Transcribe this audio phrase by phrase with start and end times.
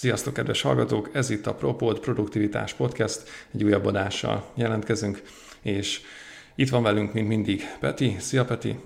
[0.00, 1.10] Sziasztok, kedves hallgatók!
[1.12, 3.22] Ez itt a Propod Produktivitás Podcast.
[3.54, 5.22] Egy újabb adással jelentkezünk,
[5.62, 6.00] és
[6.54, 8.16] itt van velünk, mint mindig, Peti.
[8.18, 8.78] Szia, Peti!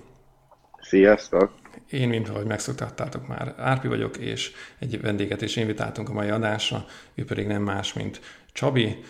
[0.81, 1.51] Sziasztok!
[1.89, 6.85] Én, mint ahogy megszoktattátok már, Árpi vagyok, és egy vendéget is invitáltunk a mai adásra,
[7.13, 8.19] ő pedig nem más, mint
[8.51, 9.03] Csabi,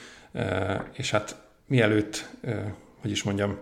[0.94, 1.36] és hát
[1.68, 2.30] mielőtt
[3.06, 3.60] hogy is mondjam,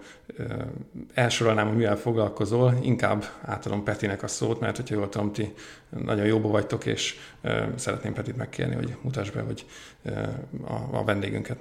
[1.13, 5.53] elsorolnám, hogy mivel foglalkozol, inkább átadom Petinek a szót, mert hogyha jól tudom, ti
[5.89, 7.15] nagyon jóba vagytok, és
[7.75, 9.65] szeretném Petit megkérni, hogy mutass be, hogy
[10.67, 11.57] a, a vendégünket.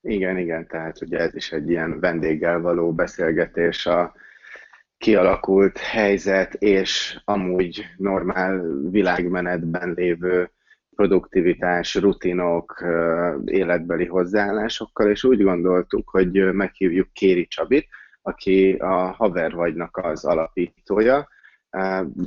[0.00, 4.14] Igen, igen, tehát ugye ez is egy ilyen vendéggel való beszélgetés a
[4.98, 10.50] kialakult helyzet és amúgy normál világmenetben lévő
[10.98, 12.84] produktivitás, rutinok,
[13.44, 17.88] életbeli hozzáállásokkal, és úgy gondoltuk, hogy meghívjuk Kéri Csabit,
[18.22, 21.28] aki a Haver vagynak az alapítója.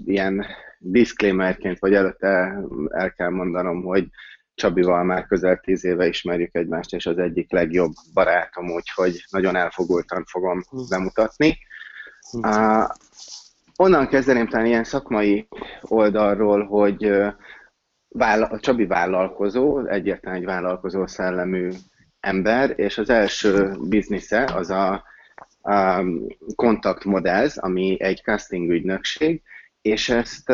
[0.05, 0.45] Ilyen
[0.77, 4.07] disclaimerként, vagy előtte el kell mondanom, hogy
[4.55, 10.24] Csabival már közel tíz éve ismerjük egymást, és az egyik legjobb barátom, úgyhogy nagyon elfogultan
[10.26, 11.57] fogom bemutatni.
[13.76, 15.48] Onnan kezdeném talán ilyen szakmai
[15.81, 17.12] oldalról, hogy
[18.13, 21.70] vála, Csabi vállalkozó, egyértelműen egy vállalkozó szellemű
[22.20, 25.03] ember, és az első biznisze az a,
[25.62, 26.03] a
[26.55, 29.41] Contact Models, ami egy casting ügynökség,
[29.81, 30.53] és ezt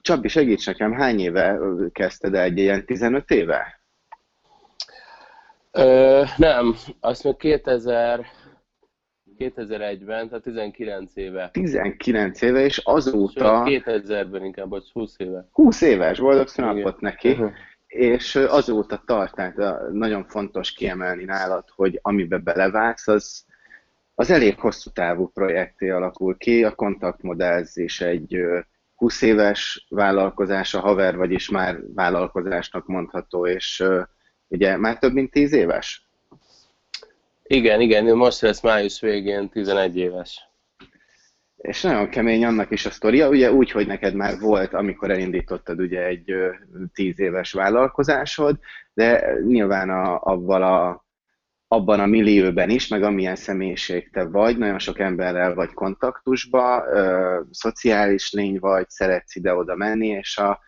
[0.00, 1.58] Csabi, segíts nekem, hány éve
[1.92, 3.80] kezdted egy ilyen 15 éve?
[5.70, 8.26] Ö, nem, azt még 2000,
[9.38, 11.50] 2001-ben, tehát 19 éve.
[11.52, 13.64] 19 éve, és azóta...
[13.66, 15.48] Sőt, 2000-ben inkább, vagy 20 éve.
[15.52, 17.30] 20 éves, boldog színapot neki.
[17.30, 17.50] Uh-huh.
[17.86, 23.44] És azóta tart, tehát nagyon fontos kiemelni nálad, hogy amibe belevágsz, az,
[24.14, 26.64] az elég hosszú távú projekté alakul ki.
[26.64, 28.36] A kontaktmodellzés egy
[28.94, 33.84] 20 éves vállalkozás, a haver, vagyis már vállalkozásnak mondható, és
[34.48, 36.10] ugye már több mint 10 éves?
[37.52, 40.48] Igen, igen, most lesz május végén 11 éves.
[41.56, 45.80] És nagyon kemény annak is a sztoria, ugye úgy, hogy neked már volt, amikor elindítottad
[45.80, 46.34] ugye egy
[46.92, 48.58] 10 éves vállalkozásod,
[48.94, 51.04] de nyilván a, abban a,
[51.68, 57.40] abban a millióben is, meg amilyen személyiség te vagy, nagyon sok emberrel vagy kontaktusba, ö,
[57.50, 60.60] szociális lény vagy, szeretsz ide-oda menni, és a,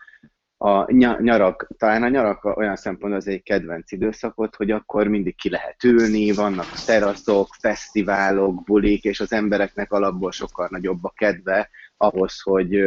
[0.57, 5.49] a nyarak, talán a nyarak olyan szempontból az egy kedvenc időszakot, hogy akkor mindig ki
[5.49, 12.41] lehet ülni, vannak teraszok, fesztiválok, bulik, és az embereknek alapból sokkal nagyobb a kedve ahhoz,
[12.41, 12.83] hogy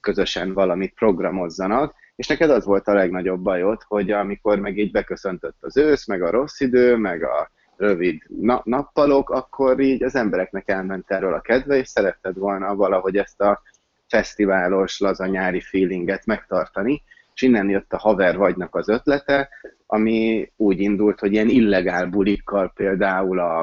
[0.00, 5.56] közösen valamit programozzanak, és neked az volt a legnagyobb bajod, hogy amikor meg így beköszöntött
[5.60, 10.68] az ősz, meg a rossz idő, meg a rövid na- nappalok, akkor így az embereknek
[10.68, 13.62] elment erről a kedve, és szeretted volna valahogy ezt a
[14.08, 17.02] fesztiválos, laza nyári feelinget megtartani,
[17.34, 19.48] és innen jött a haver vagynak az ötlete,
[19.86, 23.60] ami úgy indult, hogy ilyen illegál bulikkal például a,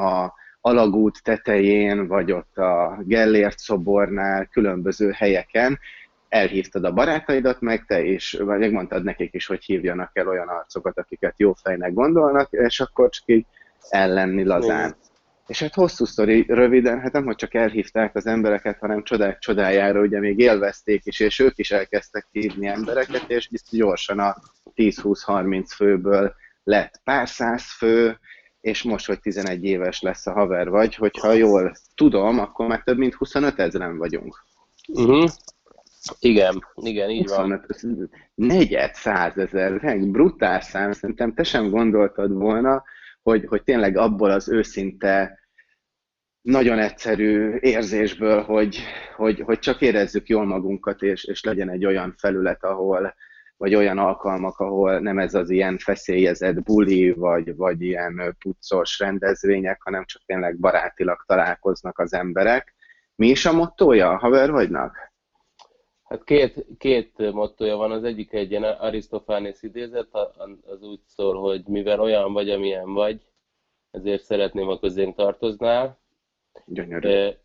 [0.00, 5.78] a alagút tetején, vagy ott a Gellért szobornál, különböző helyeken
[6.28, 10.98] elhívtad a barátaidat, meg te is, vagy megmondtad nekik is, hogy hívjanak el olyan arcokat,
[10.98, 13.46] akiket jó fejnek gondolnak, és akkor csak így
[13.88, 14.94] ellenni lazán.
[15.46, 20.00] És hát hosszú sztori, röviden, hát nem, hogy csak elhívták az embereket, hanem csodák csodájára,
[20.00, 24.36] ugye még élvezték is, és ők is elkezdtek hívni embereket, és gyorsan a
[24.74, 26.34] 10-20-30 főből
[26.64, 28.18] lett pár száz fő,
[28.60, 32.98] és most, hogy 11 éves lesz a haver vagy, hogyha jól tudom, akkor már több
[32.98, 34.44] mint 25 ezeren vagyunk.
[34.88, 35.30] Uh-huh.
[36.18, 38.10] Igen, igen, így 25, van.
[38.34, 42.84] Negyed százezer, brutál szám, szerintem te sem gondoltad volna,
[43.24, 45.38] hogy, hogy tényleg abból az őszinte,
[46.40, 48.78] nagyon egyszerű érzésből, hogy,
[49.16, 53.14] hogy, hogy csak érezzük jól magunkat, és, és legyen egy olyan felület, ahol,
[53.56, 59.82] vagy olyan alkalmak, ahol nem ez az ilyen feszélyezett buli, vagy, vagy ilyen puccos rendezvények,
[59.82, 62.74] hanem csak tényleg barátilag találkoznak az emberek.
[63.14, 65.13] Mi is a mottoja a haver vagynak?
[66.04, 70.14] Hát két, két mottoja van, az egyik egy ilyen Arisztofánész idézet,
[70.66, 73.22] az úgy szól, hogy mivel olyan vagy, amilyen vagy,
[73.90, 75.98] ezért szeretném, ha közénk tartoznál.
[76.66, 77.08] Gyönyörű.
[77.08, 77.38] E,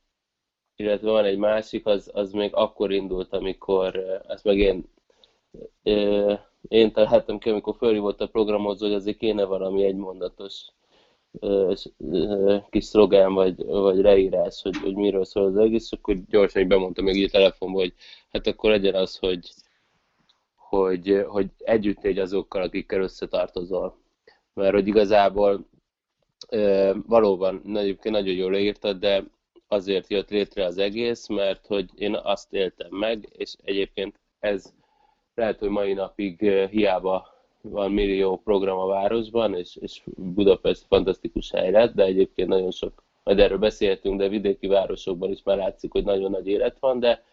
[0.75, 3.95] illetve van egy másik, az, az még akkor indult, amikor,
[4.27, 4.83] ezt meg én,
[5.83, 10.67] e, én találtam ki, amikor fölhívott a programozó, hogy azért kéne valami egymondatos
[12.69, 17.25] kis szlogán vagy, vagy leírás, hogy, hogy miről szól az egész, akkor gyorsan bemondtam még
[17.25, 17.93] a telefonban, hogy
[18.31, 19.49] hát akkor legyen az, hogy,
[20.55, 23.97] hogy, hogy együtt légy azokkal, akikkel összetartozol.
[24.53, 25.67] Mert hogy igazából
[27.07, 29.23] valóban egyébként nagyon jól leírtad, de
[29.67, 34.73] azért jött létre az egész, mert hogy én azt éltem meg, és egyébként ez
[35.35, 36.39] lehet, hogy mai napig
[36.69, 42.71] hiába van millió program a városban, és, és Budapest fantasztikus hely lett, de egyébként nagyon
[42.71, 46.99] sok, majd erről beszéltünk, de vidéki városokban is már látszik, hogy nagyon nagy élet van,
[46.99, 47.23] de,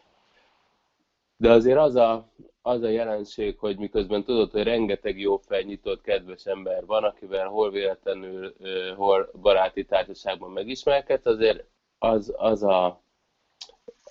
[1.37, 2.29] de azért az a,
[2.63, 7.71] az a jelenség, hogy miközben tudod, hogy rengeteg jó nyitott, kedves ember van, akivel hol
[7.71, 8.55] véletlenül,
[8.97, 11.65] hol baráti társaságban megismerkedsz, azért
[11.99, 13.03] az, az, a,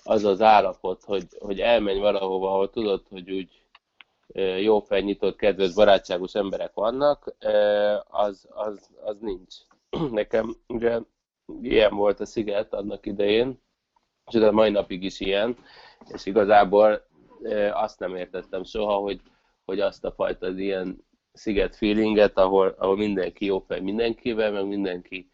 [0.04, 3.65] az az állapot, hogy, hogy elmenj valahova, ahol tudod, hogy úgy
[4.60, 7.34] jó nyitott, kedves, barátságos emberek vannak,
[8.08, 9.54] az, az, az nincs.
[10.10, 11.00] Nekem ugye
[11.62, 13.60] ilyen volt a sziget annak idején,
[14.30, 15.56] és a mai napig is ilyen,
[16.08, 17.06] és igazából
[17.72, 19.20] azt nem értettem soha, hogy,
[19.64, 25.30] hogy azt a fajta ilyen sziget feelinget, ahol, ahol mindenki jó fej mindenkivel, meg mindenki,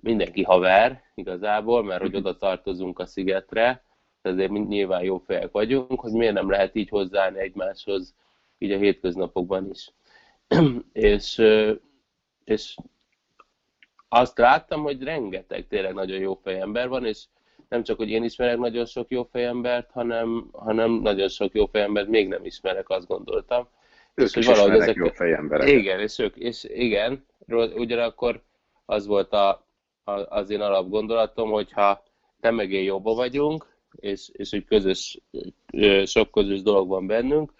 [0.00, 2.18] mindenki haver igazából, mert hogy mhm.
[2.18, 3.84] oda tartozunk a szigetre,
[4.22, 8.14] ezért nyilván jó fejek vagyunk, hogy miért nem lehet így hozzáállni egymáshoz
[8.62, 9.90] így a hétköznapokban is.
[10.92, 11.42] és,
[12.44, 12.76] és
[14.08, 17.24] azt láttam, hogy rengeteg tényleg nagyon jó ember van, és
[17.68, 22.08] nem csak, hogy én ismerek nagyon sok jó embert, hanem, hanem nagyon sok jó embert
[22.08, 23.68] még nem ismerek, azt gondoltam.
[24.14, 24.94] Ők és hogy valahogy ezek...
[24.94, 25.68] jó emberek.
[25.68, 27.26] Igen, és ők, és igen,
[27.74, 28.42] ugyanakkor
[28.84, 29.66] az volt a,
[30.04, 32.02] a, az én alapgondolatom, hogyha
[32.40, 35.20] te meg én jobban vagyunk, és, és hogy közös,
[36.04, 37.52] sok közös dolog van bennünk,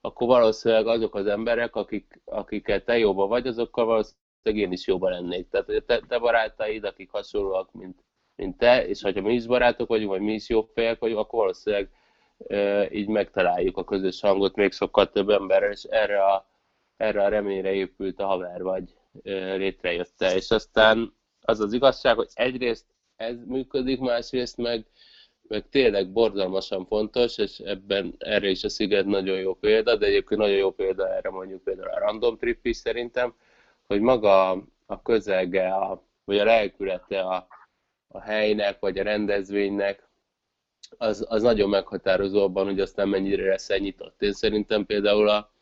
[0.00, 5.10] akkor valószínűleg azok az emberek, akik, akiket te jobban vagy, azokkal valószínűleg én is jobban
[5.10, 5.48] lennék.
[5.48, 8.04] Tehát te, te barátaid, akik hasonlóak, mint,
[8.36, 11.38] mint te, és ha mi is barátok vagyunk, vagy mi is jó fejek vagyunk, akkor
[11.38, 11.90] valószínűleg
[12.46, 16.48] e, így megtaláljuk a közös hangot még sokkal több emberrel, és erre a,
[16.96, 20.34] erre a reményre épült a haver vagy e, létrejötte.
[20.34, 22.86] És aztán az az igazság, hogy egyrészt
[23.16, 24.86] ez működik, másrészt meg
[25.48, 30.40] meg tényleg borzalmasan fontos, és ebben erre is a sziget nagyon jó példa, de egyébként
[30.40, 33.34] nagyon jó példa erre mondjuk például a random trip is szerintem,
[33.86, 34.50] hogy maga
[34.86, 37.46] a közege, a, vagy a lelkülete a,
[38.08, 40.08] a helynek, vagy a rendezvénynek,
[40.96, 44.22] az, az nagyon meghatározó abban, hogy aztán mennyire lesz nyitott.
[44.22, 45.52] Én szerintem például a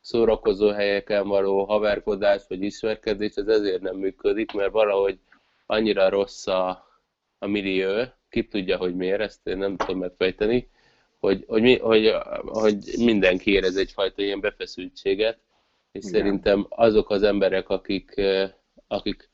[0.00, 5.18] szórakozó helyeken való haverkodás vagy ismerkedés, ez ezért nem működik, mert valahogy
[5.66, 6.88] annyira rossz a,
[7.38, 10.70] a millió, ki tudja, hogy miért, ezt én nem tudom megfejteni,
[11.18, 12.14] hogy, hogy, mi, hogy,
[12.46, 15.38] hogy mindenki érez egyfajta ilyen befeszültséget,
[15.92, 16.12] és Igen.
[16.12, 18.20] szerintem azok az emberek, akik,
[18.86, 19.30] akik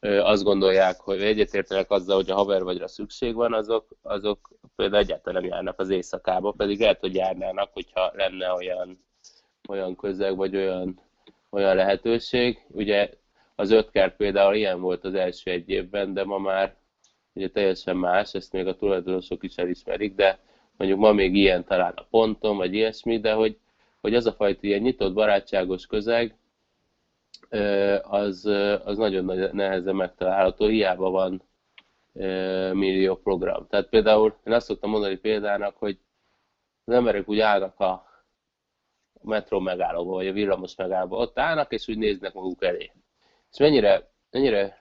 [0.00, 5.42] azt gondolják, hogy egyetértenek azzal, hogy a haver vagyra szükség van, azok, azok például egyáltalán
[5.42, 9.04] nem járnak az éjszakába, pedig lehet, hogy járnának, hogyha lenne olyan,
[9.68, 11.00] olyan közeg, vagy olyan,
[11.50, 12.58] olyan lehetőség.
[12.68, 13.10] Ugye
[13.54, 16.76] az ötkert például ilyen volt az első egy évben, de ma már
[17.32, 20.38] ugye teljesen más, ezt még a tulajdonosok is elismerik, de
[20.76, 23.58] mondjuk ma még ilyen talán a ponton, vagy ilyesmi, de hogy,
[24.00, 26.34] hogy az a fajta ilyen nyitott, barátságos közeg,
[28.02, 28.44] az,
[28.84, 31.42] az nagyon nehezen megtalálható, hiába van
[32.72, 33.66] millió program.
[33.68, 35.98] Tehát például én azt szoktam mondani példának, hogy
[36.84, 38.08] az emberek úgy állnak a
[39.22, 42.90] metró megállóba, vagy a villamos megállóba, ott állnak, és úgy néznek maguk elé.
[43.52, 44.79] És mennyire, mennyire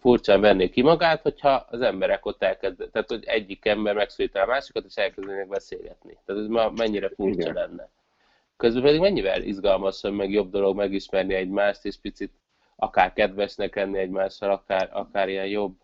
[0.00, 4.46] furcsán venné ki magát, hogyha az emberek ott elkezd, tehát hogy egyik ember megszólítja a
[4.46, 6.18] másikat, és elkezdenek beszélgetni.
[6.24, 7.54] Tehát ez ma mennyire furcsa Igen.
[7.54, 7.88] lenne.
[8.56, 12.32] Közben pedig mennyivel izgalmasabb, meg jobb dolog megismerni egymást, és picit
[12.76, 15.74] akár kedvesnek lenni egymással, akár, akár ilyen jobb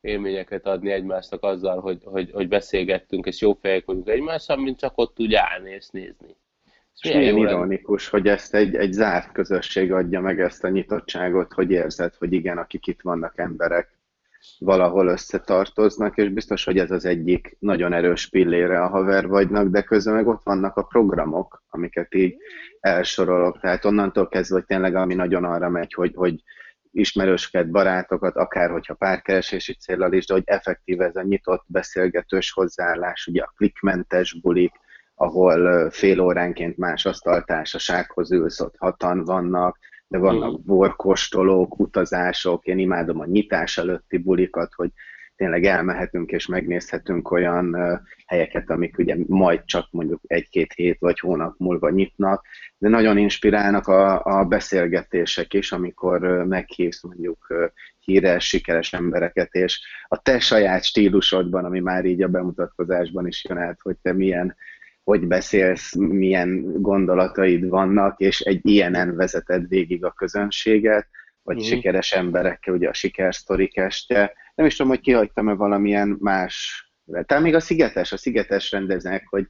[0.00, 4.92] élményeket adni egymásnak azzal, hogy, hogy, hogy beszélgettünk, és jó fejek vagyunk egymással, mint csak
[4.98, 6.36] ott úgy állni és nézni.
[7.00, 11.70] És milyen ironikus, hogy ezt egy, egy zárt közösség adja meg ezt a nyitottságot, hogy
[11.70, 13.96] érzed, hogy igen, akik itt vannak emberek,
[14.58, 19.82] valahol összetartoznak, és biztos, hogy ez az egyik nagyon erős pillére a haver vagynak, de
[19.82, 22.36] közben meg ott vannak a programok, amiket így
[22.80, 23.60] elsorolok.
[23.60, 26.42] Tehát onnantól kezdve, hogy tényleg ami nagyon arra megy, hogy, hogy
[26.90, 33.26] ismerősket, barátokat, akár hogyha párkeresési célral is, de hogy effektív ez a nyitott, beszélgetős hozzáállás,
[33.26, 34.72] ugye a klikmentes bulik,
[35.18, 43.20] ahol fél óránként más asztaltársasághoz ülsz, ott hatan vannak, de vannak borkostolók, utazások, én imádom
[43.20, 44.90] a nyitás előtti bulikat, hogy
[45.36, 47.76] tényleg elmehetünk és megnézhetünk olyan
[48.26, 52.46] helyeket, amik ugye majd csak mondjuk egy-két hét vagy hónap múlva nyitnak,
[52.78, 57.46] de nagyon inspirálnak a, a beszélgetések is, amikor meghívsz mondjuk
[57.98, 63.58] híres, sikeres embereket, és a te saját stílusodban, ami már így a bemutatkozásban is jön
[63.58, 64.56] át, hogy te milyen
[65.06, 71.08] hogy beszélsz, milyen gondolataid vannak, és egy ilyenen vezeted végig a közönséget,
[71.42, 71.60] vagy mm.
[71.60, 74.32] sikeres emberekkel, ugye a sikersztorik este.
[74.54, 76.84] Nem is tudom, hogy kihagytam-e valamilyen más,
[77.26, 79.46] talán még a Szigetes, a Szigetes rendeznek, hogy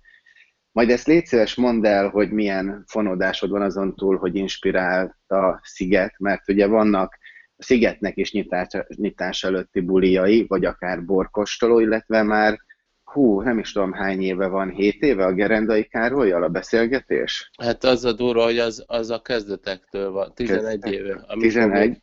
[0.72, 5.60] Majd ezt légy szíves mondd el, hogy milyen fonódásod van azon túl, hogy inspirált a
[5.62, 7.18] sziget, mert ugye vannak
[7.56, 12.58] a szigetnek is nyitás, nyitás előtti buliai, vagy akár borkostoló, illetve már
[13.10, 17.50] hú, nem is tudom hány éve van, hét éve a Gerendai Károlyjal a beszélgetés?
[17.62, 20.92] Hát az a durva, hogy az, az a kezdetektől van, 11 Kezdetek.
[20.92, 21.12] éve.
[21.12, 22.02] Amikor 11?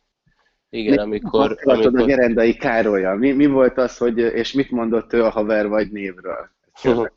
[0.68, 1.58] igen, mi, amikor...
[1.62, 2.00] amikor...
[2.00, 3.16] a Gerendai Károlyjal.
[3.16, 6.50] Mi, mi volt az, hogy, és mit mondott ő a haver vagy névről?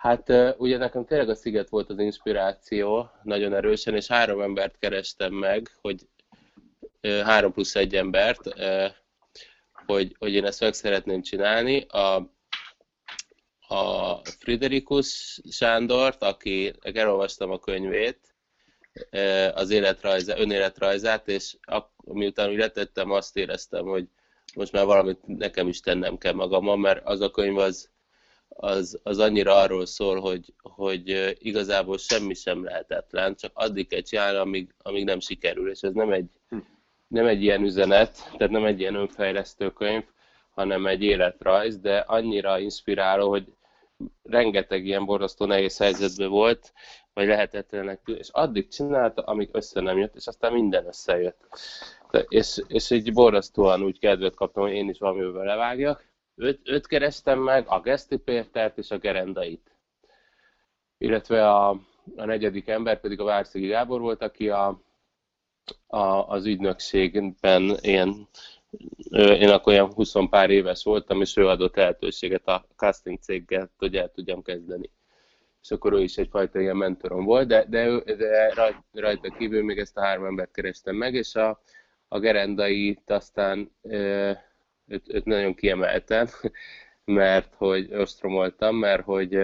[0.00, 5.32] Hát ugye nekem tényleg a sziget volt az inspiráció nagyon erősen, és három embert kerestem
[5.32, 6.08] meg, hogy
[7.24, 8.48] három plusz egy embert,
[9.90, 11.80] hogy, hogy én ezt meg szeretném csinálni.
[11.80, 12.16] A,
[13.74, 18.18] a Friderikus Sándort, aki elolvastam a könyvét,
[19.54, 21.56] az életrajza, önéletrajzát, és
[22.04, 24.04] miután úgy letettem, azt éreztem, hogy
[24.54, 27.90] most már valamit nekem is tennem kell magammal, mert az a könyv az,
[28.48, 34.38] az, az annyira arról szól, hogy, hogy igazából semmi sem lehetetlen, csak addig kell csinálni,
[34.38, 36.58] amíg, amíg nem sikerül, és ez nem egy, hm
[37.10, 40.04] nem egy ilyen üzenet, tehát nem egy ilyen önfejlesztő könyv,
[40.50, 43.46] hanem egy életrajz, de annyira inspiráló, hogy
[44.22, 46.72] rengeteg ilyen borzasztó nehéz helyzetben volt,
[47.12, 51.48] vagy lehetetlenek és addig csinálta, amíg össze nem jött, és aztán minden összejött.
[52.28, 56.04] És, és így borzasztóan úgy kedvet kaptam, hogy én is valamivel levágjak.
[56.34, 59.76] Őt, őt kerestem meg, a Geszti Pétert és a Gerendait.
[60.98, 61.68] Illetve a,
[62.16, 64.80] a negyedik ember pedig a Várszegi Gábor volt, aki a,
[65.86, 68.28] a, az ügynökségben én,
[69.14, 73.96] én akkor olyan 20 pár éves voltam, és ő adott lehetőséget a casting céggel, hogy
[73.96, 74.90] el tudjam kezdeni.
[75.62, 78.54] És akkor ő is egyfajta ilyen mentorom volt, de, de, ő, de
[78.92, 81.62] rajta kívül még ezt a három embert kerestem meg, és a,
[82.08, 86.26] a gerendait aztán őt, őt nagyon kiemeltem,
[87.04, 89.36] mert hogy ostromoltam, mert hogy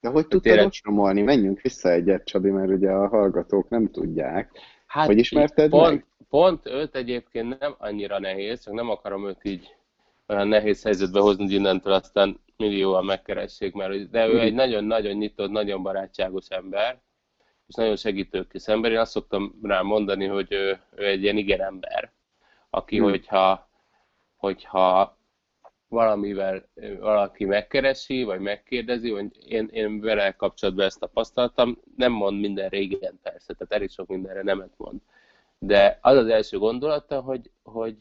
[0.00, 0.66] de hogy tudtad tényleg...
[0.66, 1.22] ostromolni?
[1.22, 4.50] Menjünk vissza egyet, Csabi, mert ugye a hallgatók nem tudják.
[4.88, 6.06] Hát hogy ismerted pont, meg?
[6.28, 9.76] Pont őt egyébként nem annyira nehéz, csak nem akarom őt így
[10.26, 15.50] olyan nehéz helyzetbe hozni, hogy innentől aztán millióan megkeressék, mert de ő egy nagyon-nagyon nyitott,
[15.50, 17.00] nagyon barátságos ember,
[17.66, 18.90] és nagyon segítőkész ember.
[18.90, 22.12] Én azt szoktam rá mondani, hogy ő, ő egy ilyen igen ember,
[22.70, 23.08] aki, hmm.
[23.08, 23.70] hogyha,
[24.36, 25.17] hogyha
[25.88, 26.68] valamivel
[26.98, 33.18] valaki megkeresi, vagy megkérdezi, vagy én, én vele kapcsolatban ezt tapasztaltam, nem mond minden régen
[33.22, 35.00] persze, tehát elég sok mindenre nemet mond.
[35.58, 37.96] De az az első gondolata, hogy, hogy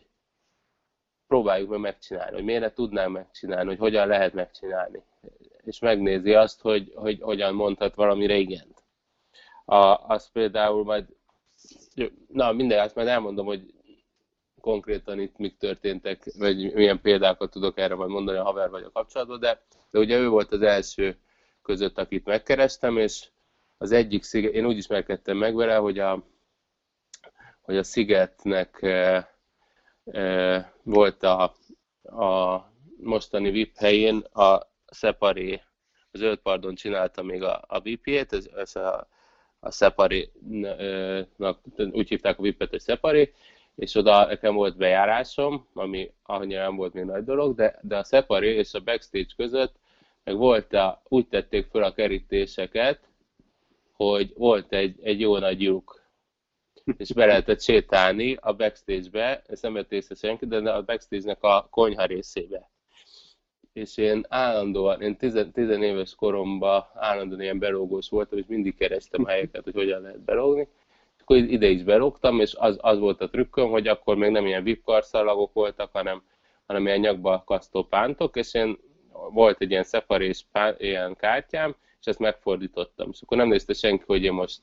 [1.27, 5.01] próbáljuk meg megcsinálni, hogy miért ne tudnánk megcsinálni, hogy hogyan lehet megcsinálni.
[5.63, 8.83] És megnézi azt, hogy, hogy hogyan mondhat valami régent.
[9.65, 9.75] A,
[10.07, 11.05] az például majd,
[12.27, 13.73] na minden, azt majd elmondom, hogy
[14.67, 18.91] konkrétan itt mik történtek, vagy milyen példákat tudok erre majd mondani a haver vagy a
[18.91, 21.17] kapcsolatban, de, de ugye ő volt az első
[21.61, 23.27] között, akit megkerestem, és
[23.77, 26.23] az egyik sziget, én úgy ismerkedtem meg vele, hogy a,
[27.61, 29.29] hogy a szigetnek e,
[30.05, 31.43] e, volt a,
[32.03, 32.61] a
[32.97, 35.61] mostani VIP helyén a Separé,
[36.11, 39.07] az zöld pardon csinálta még a, a VIP-jét, ez, ez a,
[39.59, 41.59] a Separé-nak,
[41.91, 43.33] úgy hívták a VIP-et, hogy Separé,
[43.77, 48.03] és oda nekem volt bejárásom, ami annyira nem volt még nagy dolog, de, de a
[48.03, 49.75] Separé és a backstage között
[50.23, 52.99] meg volt a, úgy tették fel a kerítéseket,
[53.91, 56.01] hogy volt egy, egy jó nagy lyuk,
[56.97, 61.67] és be lehetett sétálni a backstage-be, ezt nem vett észre senki, de a backstage-nek a
[61.71, 62.69] konyha részébe.
[63.73, 69.63] És én állandóan, én tizen, tizenéves koromban állandóan ilyen belógós voltam, és mindig kerestem helyeket,
[69.63, 70.67] hogy hogyan lehet belógni,
[71.29, 74.63] akkor ide is belógtam, és az, az volt a trükköm, hogy akkor még nem ilyen
[74.63, 76.23] VIP karszalagok voltak, hanem,
[76.67, 78.77] hanem ilyen nyakba kasztó pántok, és én
[79.31, 80.45] volt egy ilyen szeparés
[80.77, 83.09] ilyen kártyám, és ezt megfordítottam.
[83.11, 84.61] És akkor nem nézte senki, hogy én most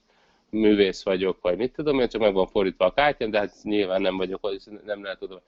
[0.50, 4.00] művész vagyok, vagy mit tudom, én csak meg van fordítva a kártyám, de hát nyilván
[4.00, 5.40] nem vagyok, és nem lehet tudom.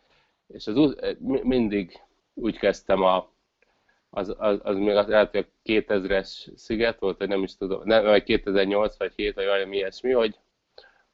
[0.49, 0.97] És az
[1.43, 2.01] mindig
[2.35, 3.29] úgy kezdtem a,
[4.11, 8.05] az, az, az még az, lehet, hogy 2000-es sziget volt, vagy nem is tudom, nem,
[8.05, 10.37] vagy 2008 vagy 7 vagy valami ilyesmi, hogy,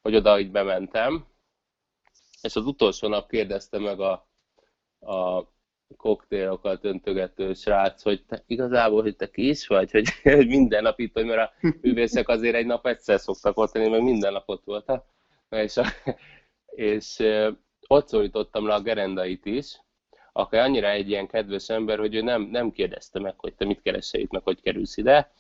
[0.03, 1.27] hogy oda így bementem,
[2.43, 4.29] és az utolsó nap kérdezte meg a,
[5.01, 5.49] a
[5.97, 10.99] koktélokat öntögető srác, hogy te igazából, hogy te ki is vagy, hogy, hogy minden nap
[10.99, 14.49] itt vagy, mert a művészek azért egy nap egyszer szoktak ott lenni, meg minden nap
[14.49, 15.05] ott voltak.
[15.49, 15.85] És, a,
[16.67, 17.23] és
[17.87, 19.81] ott szólítottam le a gerendait is,
[20.33, 23.83] aki annyira egy ilyen kedves ember, hogy ő nem, nem kérdezte meg, hogy te mit
[23.83, 25.33] keresel itt, meg hogy kerülsz ide,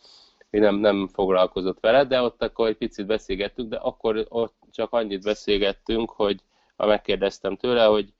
[0.52, 4.92] még nem, nem foglalkozott vele, de ott akkor egy picit beszélgettünk, de akkor ott csak
[4.92, 6.40] annyit beszélgettünk, hogy
[6.76, 8.12] ha megkérdeztem tőle, hogy,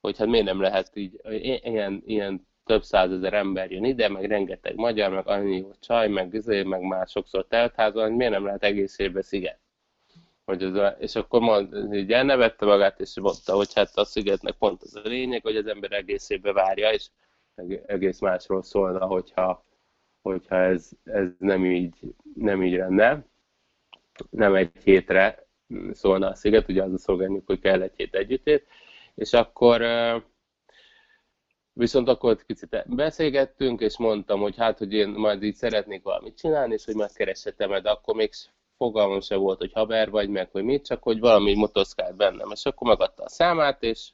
[0.00, 1.20] hogy hát miért nem lehet így
[1.62, 6.62] ilyen, ilyen több százezer ember jön ide, meg rengeteg magyar, meg annyi csaj, meg, izé,
[6.62, 9.58] meg már sokszor teltházban, hogy miért nem lehet egész évben sziget?
[10.44, 14.82] Hogy az, és akkor mond, így elnevette magát, és mondta, hogy hát a szigetnek pont
[14.82, 17.06] az a lényeg, hogy az ember egész évben várja, és
[17.86, 19.64] egész másról szólna, hogyha,
[20.24, 21.94] hogyha ez, ez nem, így,
[22.34, 23.24] nem így lenne.
[24.30, 25.46] Nem egy hétre
[25.92, 28.66] szólna a sziget, ugye az a szolgáljuk, hogy kell egy hét együttét,
[29.14, 29.82] és akkor
[31.76, 36.72] Viszont akkor kicsit beszélgettünk, és mondtam, hogy hát, hogy én majd így szeretnék valamit csinálni,
[36.72, 38.32] és hogy megkereshetem de akkor még
[38.76, 42.50] fogalmam se volt, hogy haver vagy, meg hogy mit, csak hogy valami motoszkált bennem.
[42.50, 44.10] És akkor megadta a számát, és,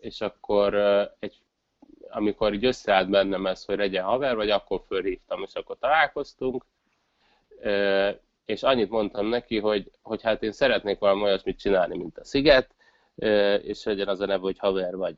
[0.00, 0.74] és akkor
[1.18, 1.42] egy,
[2.10, 6.64] amikor így összeállt bennem ez, hogy legyen haver, vagy akkor fölhívtam, és akkor találkoztunk,
[8.44, 12.74] és annyit mondtam neki, hogy, hogy hát én szeretnék valami olyasmit csinálni, mint a Sziget,
[13.62, 15.16] és legyen az a neve, hogy haver vagy.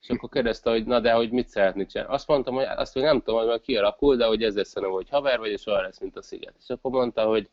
[0.00, 2.12] És akkor kérdezte, hogy na de hogy mit szeretnék csinálni.
[2.12, 4.92] Azt mondtam, hogy azt még nem tudom, hogy kialakul, de hogy ez lesz a neve,
[4.92, 6.54] hogy haver vagy, és olyan lesz, mint a Sziget.
[6.60, 7.48] És akkor mondta, hogy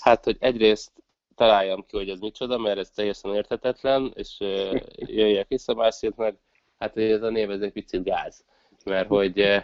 [0.00, 0.92] hát, hogy egyrészt
[1.34, 4.36] találjam ki, hogy ez micsoda, mert ez teljesen érthetetlen, és
[4.96, 6.38] jöjjek vissza, másrészt meg,
[6.78, 8.44] hát ez a név, ez egy picit gáz.
[8.84, 9.62] Mert hogy,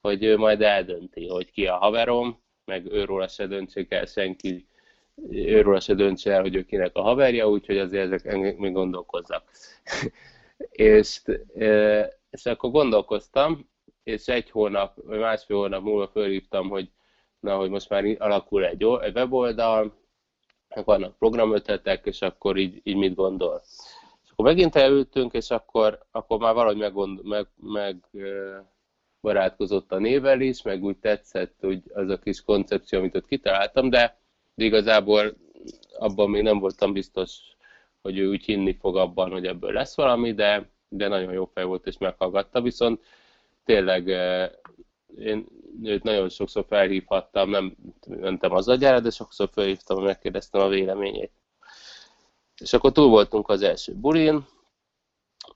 [0.00, 4.66] hogy ő majd eldönti, hogy ki a haverom, meg őróla se döntsék el senki,
[5.30, 9.50] őróla se döntse el, hogy ő kinek a haverja, úgyhogy azért ezek még gondolkozzak.
[10.70, 11.22] és,
[12.30, 13.70] és akkor gondolkoztam,
[14.02, 16.90] és egy hónap, vagy másfél hónap múlva fölhívtam, hogy
[17.40, 19.96] na, hogy most már alakul egy, egy weboldal,
[20.84, 23.62] vannak programötletek, és akkor így, így mit gondol.
[24.38, 27.96] Akkor megint elültünk, és akkor, akkor már valahogy meggond, meg, meg
[29.20, 33.90] barátkozott a nével is, meg úgy tetszett úgy az a kis koncepció, amit ott kitaláltam,
[33.90, 34.18] de,
[34.54, 35.36] igazából
[35.98, 37.38] abban még nem voltam biztos,
[38.02, 41.64] hogy ő úgy hinni fog abban, hogy ebből lesz valami, de, de nagyon jó fej
[41.64, 43.04] volt és meghallgatta, viszont
[43.64, 44.06] tényleg
[45.18, 45.46] én
[45.82, 47.76] őt nagyon sokszor felhívhattam, nem
[48.08, 51.32] mentem az agyára, de sokszor felhívtam, megkérdeztem a véleményét.
[52.60, 54.46] És akkor túl voltunk az első bulin,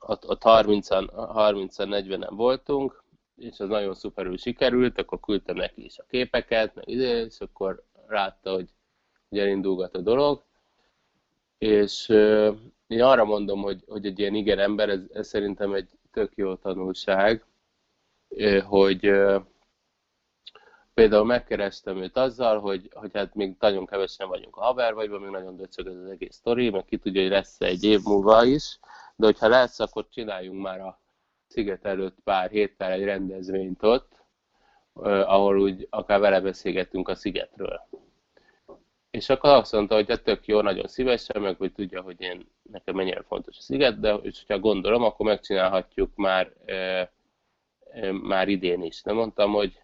[0.01, 3.05] ott, ott 30-an, 30-40-en voltunk,
[3.37, 7.85] és az nagyon szuperül sikerült, akkor küldtem neki is a képeket, meg ide, és akkor
[8.09, 8.69] látta, hogy,
[9.29, 10.43] hogy elindulgat a dolog.
[11.59, 15.89] És euh, én arra mondom, hogy, hogy egy ilyen igen ember, ez, ez szerintem egy
[16.13, 17.45] tök jó tanulság,
[18.65, 19.13] hogy
[20.95, 25.31] például megkerestem őt azzal, hogy, hogy hát még nagyon kevesen vagyunk a haver vagy még
[25.31, 28.79] nagyon döcög ez az egész sztori, meg ki tudja, hogy lesz egy év múlva is,
[29.17, 31.01] de hogyha lesz, akkor csináljunk már a
[31.47, 34.13] sziget előtt pár héttel egy rendezvényt ott,
[35.03, 37.81] ahol úgy akár vele beszélgettünk a szigetről.
[39.11, 42.49] És akkor azt mondta, hogy hát tök jó, nagyon szívesen, meg hogy tudja, hogy én,
[42.63, 48.49] nekem mennyire fontos a sziget, de és hogyha gondolom, akkor megcsinálhatjuk már, e, e, már
[48.49, 49.03] idén is.
[49.03, 49.83] De mondtam, hogy,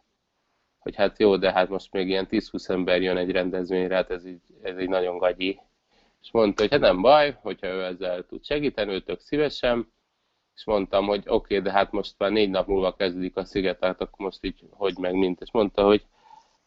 [0.78, 4.26] hogy hát jó, de hát most még ilyen 10-20 ember jön egy rendezvényre, hát ez
[4.26, 5.60] így, ez így nagyon gagyi.
[6.22, 9.92] És mondta, hogy hát nem baj, hogyha ő ezzel tud segíteni, ő tök szívesen,
[10.54, 13.78] és mondtam, hogy oké, okay, de hát most már négy nap múlva kezdődik a sziget,
[13.78, 16.06] tehát akkor most így hogy meg mint, és mondta, hogy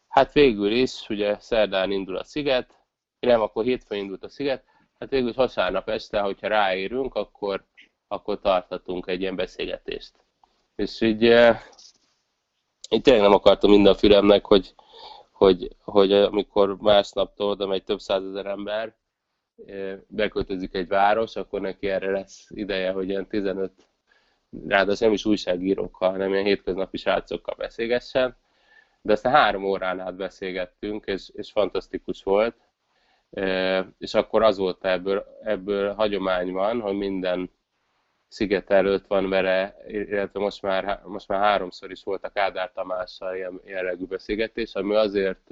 [0.08, 2.74] hát végül is, ugye szerdán indul a sziget,
[3.20, 4.64] nem, akkor hétfőn indult a sziget,
[5.00, 7.66] hát végül is vasárnap este, hogyha ráérünk, akkor,
[8.08, 10.12] akkor tarthatunk egy ilyen beszélgetést.
[10.76, 11.34] És így,
[12.92, 14.76] eh, így tényleg nem akartam minden a füremnek, hogy,
[15.32, 18.96] hogy, hogy amikor másnaptól oda megy több százezer ember,
[20.08, 23.72] beköltözik egy város, akkor neki erre lesz ideje, hogy ilyen 15,
[24.68, 28.38] ráadásul nem is újságírókkal, hanem ilyen hétköznapi srácokkal beszélgessen.
[29.02, 32.56] De aztán három órán át beszélgettünk, és, és fantasztikus volt.
[33.98, 37.52] És akkor az volt ebből, ebből hagyomány van, hogy minden
[38.32, 43.36] sziget előtt van vele, illetve most már, most már háromszor is volt a Kádár Tamással
[43.36, 45.48] ilyen jellegű beszélgetés, ami azért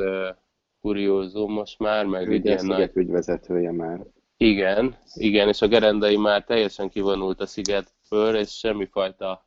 [0.82, 2.92] kuriózum most már, meg egy ilyen nagy...
[2.94, 4.00] ügyvezetője már.
[4.38, 9.46] Igen, igen, és a gerendai már teljesen kivonult a szigetből, és semmifajta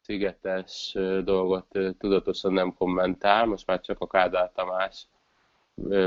[0.00, 5.06] szigetes dolgot tudatosan nem kommentál, most már csak a Kádár Tamás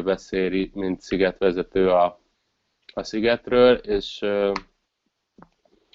[0.03, 2.19] beszéli, mint szigetvezető a,
[2.93, 4.25] a szigetről, és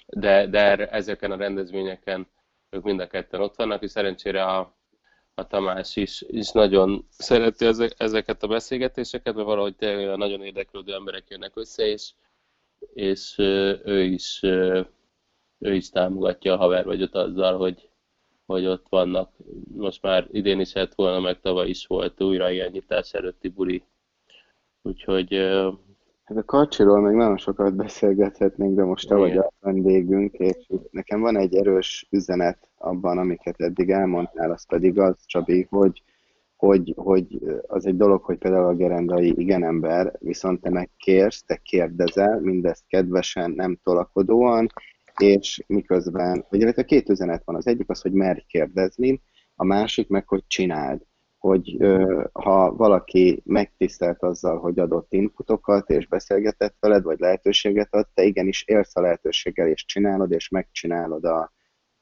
[0.07, 2.27] de, de ezeken a rendezvényeken
[2.69, 4.77] ők mind a ketten ott vannak, és szerencsére a
[5.39, 7.65] a Tamás is, is nagyon szereti
[7.97, 12.11] ezeket a beszélgetéseket, mert valahogy tényleg nagyon érdeklődő emberek jönnek össze, és,
[12.93, 14.39] és ő is,
[15.59, 17.89] ő is támogatja a haver vagyot azzal, hogy,
[18.45, 19.31] hogy ott vannak.
[19.75, 23.83] Most már idén is lett volna, meg tavaly is volt újra ilyen nyitás előtti buli.
[24.81, 25.33] Úgyhogy
[26.27, 29.27] Hát a Karcsiról még nagyon sokat beszélgethetnénk, de most te Igen.
[29.27, 34.99] vagy a vendégünk, és nekem van egy erős üzenet abban, amiket eddig elmondtál, az pedig
[34.99, 36.03] az, Csabi, hogy,
[36.55, 41.55] hogy, hogy az egy dolog, hogy például a gerendai igen ember, viszont te megkérsz, te
[41.63, 44.67] kérdezel, mindezt kedvesen, nem tolakodóan,
[45.17, 49.21] és miközben, vagy illetve két üzenet van, az egyik az, hogy merj kérdezni,
[49.55, 51.01] a másik meg, hogy csináld
[51.47, 51.77] hogy
[52.31, 58.63] ha valaki megtisztelt azzal, hogy adott inputokat, és beszélgetett veled, vagy lehetőséget ad, te igenis
[58.67, 61.51] élsz a lehetőséggel, és csinálod, és megcsinálod a,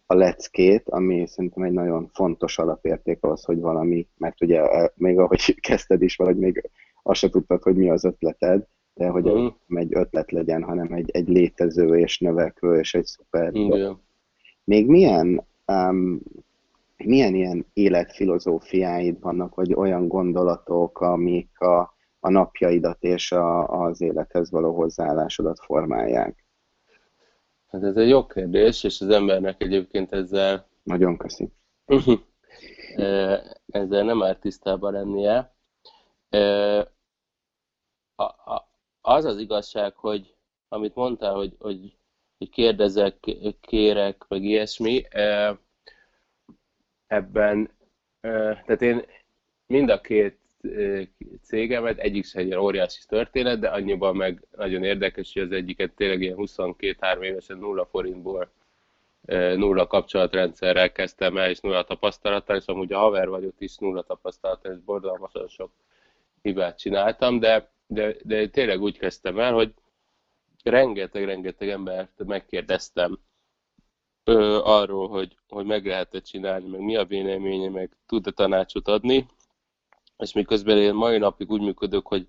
[0.05, 5.55] a leckét, ami szerintem egy nagyon fontos alapérték az, hogy valami, mert ugye még ahogy
[5.67, 6.69] kezdted is, vagy még
[7.03, 11.09] azt se tudtad, hogy mi az ötleted, de hogy nem egy ötlet legyen, hanem egy,
[11.09, 13.53] egy létező és növekvő, és egy szuper.
[13.53, 14.01] Igen.
[14.63, 16.21] Még milyen um,
[17.03, 24.51] milyen ilyen életfilozófiáid vannak, vagy olyan gondolatok, amik a, a napjaidat és a, az élethez
[24.51, 26.45] való hozzáállásodat formálják?
[27.67, 30.67] Hát ez egy jó kérdés, és az embernek egyébként ezzel...
[30.83, 31.51] Nagyon köszi.
[33.65, 35.55] ezzel nem árt tisztában lennie.
[39.01, 40.35] Az az igazság, hogy
[40.67, 41.97] amit mondtál, hogy, hogy,
[42.37, 45.03] hogy kérdezek, kérek, meg ilyesmi,
[47.07, 47.69] ebben,
[48.21, 49.05] tehát én
[49.67, 50.39] mind a két
[51.41, 56.21] cégemet, egyik se egy óriási történet, de annyiban meg nagyon érdekes, hogy az egyiket tényleg
[56.21, 58.51] ilyen 22-3 évesen nulla forintból
[59.55, 64.71] nulla kapcsolatrendszerrel kezdtem el, és nulla tapasztalattal, és amúgy a haver vagyok is nulla tapasztalattal,
[64.71, 65.71] és borzalmasan sok
[66.41, 69.73] hibát csináltam, de, de, de tényleg úgy kezdtem el, hogy
[70.63, 73.19] rengeteg-rengeteg embert megkérdeztem
[74.25, 79.25] ö, arról, hogy, hogy meg lehet-e csinálni, meg mi a véleménye, meg tud-e tanácsot adni,
[80.17, 82.27] és miközben én mai napig úgy működök, hogy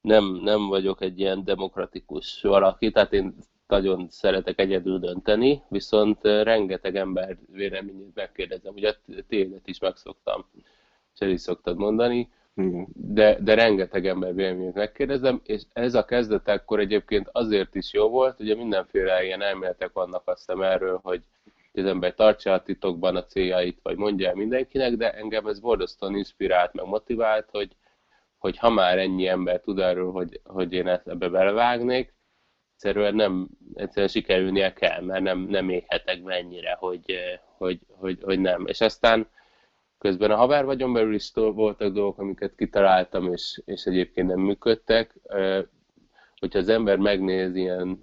[0.00, 3.34] nem, nem vagyok egy ilyen demokratikus valaki, tehát én
[3.66, 8.94] nagyon szeretek egyedül dönteni, viszont rengeteg ember véleményét megkérdezem, ugye
[9.28, 10.46] tényleg is megszoktam,
[11.18, 12.30] és is szoktad mondani,
[12.94, 18.40] de, de rengeteg ember véleményét megkérdezem, és ez a kezdetekkor egyébként azért is jó volt,
[18.40, 21.22] ugye mindenféle ilyen elméletek vannak azt hiszem erről, hogy
[21.72, 26.16] az ember tartsa a titokban a céljait, vagy mondja el mindenkinek, de engem ez borzasztóan
[26.16, 27.76] inspirált, meg motivált, hogy,
[28.38, 32.14] hogy ha már ennyi ember tud arról, hogy, hogy én ezt ebbe belevágnék,
[32.72, 37.18] egyszerűen nem, egyszerűen sikerülnie kell, mert nem, nem éghetek mennyire, hogy,
[37.56, 38.66] hogy, hogy, hogy nem.
[38.66, 39.28] És aztán
[39.98, 45.14] Közben a haver vagyon belül is voltak dolgok, amiket kitaláltam, és, és egyébként nem működtek.
[46.40, 48.00] Hogyha az ember megnéz ilyen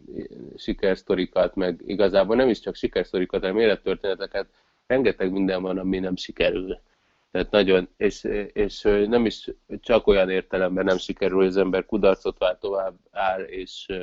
[0.57, 4.47] sikersztorikat, meg igazából nem is csak sikersztorikat, hanem élettörténeteket,
[4.87, 6.79] rengeteg minden van, ami nem sikerül.
[7.31, 12.37] Tehát nagyon, és, és nem is csak olyan értelemben nem sikerül, hogy az ember kudarcot
[12.37, 13.93] vár, tovább áll, és,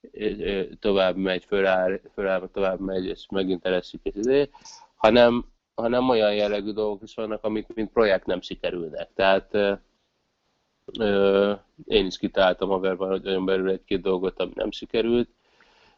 [0.00, 4.50] és tovább megy, föláll, föláll, tovább megy, és megint elesik, és ezért,
[4.94, 5.44] hanem,
[5.80, 9.08] hanem olyan jellegű dolgok is vannak, amik mint projekt nem sikerülnek.
[9.14, 9.54] Tehát
[10.98, 11.52] ö,
[11.84, 12.18] én is
[12.58, 15.28] a verban, hogy olyan belül egy-két dolgot, ami nem sikerült,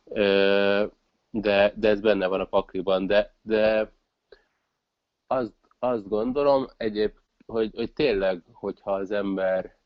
[0.05, 0.85] ö,
[1.31, 3.92] de, de ez benne van a pakliban, de, de
[5.27, 7.12] azt, azt gondolom egyéb,
[7.47, 9.77] hogy, hogy tényleg, hogyha az ember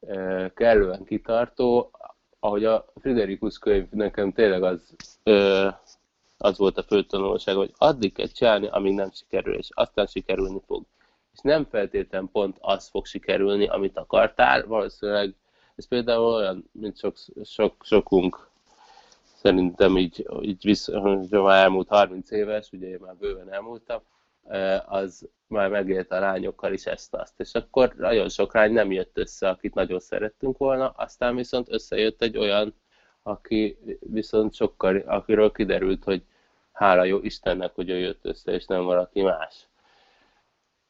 [0.00, 1.90] ö, kellően kitartó,
[2.38, 5.68] ahogy a Friderikus könyv nekem tényleg az ö,
[6.42, 10.60] az volt a fő tanulság, hogy addig kell csinálni, amíg nem sikerül, és aztán sikerülni
[10.66, 10.84] fog.
[11.32, 15.34] És nem feltétlenül pont az fog sikerülni, amit akartál, valószínűleg
[15.76, 18.50] ez például olyan, mint sok, sok, sokunk
[19.34, 21.00] szerintem így, így vissza,
[21.30, 24.00] már elmúlt 30 éves, ugye én már bőven elmúltam,
[24.86, 27.40] az már megélt a lányokkal is ezt-azt.
[27.40, 32.22] És akkor nagyon sok lány nem jött össze, akit nagyon szerettünk volna, aztán viszont összejött
[32.22, 32.74] egy olyan,
[33.22, 36.22] aki viszont sokkal, akiről kiderült, hogy
[36.82, 39.68] hála jó Istennek, hogy ő jött össze, és nem valaki más.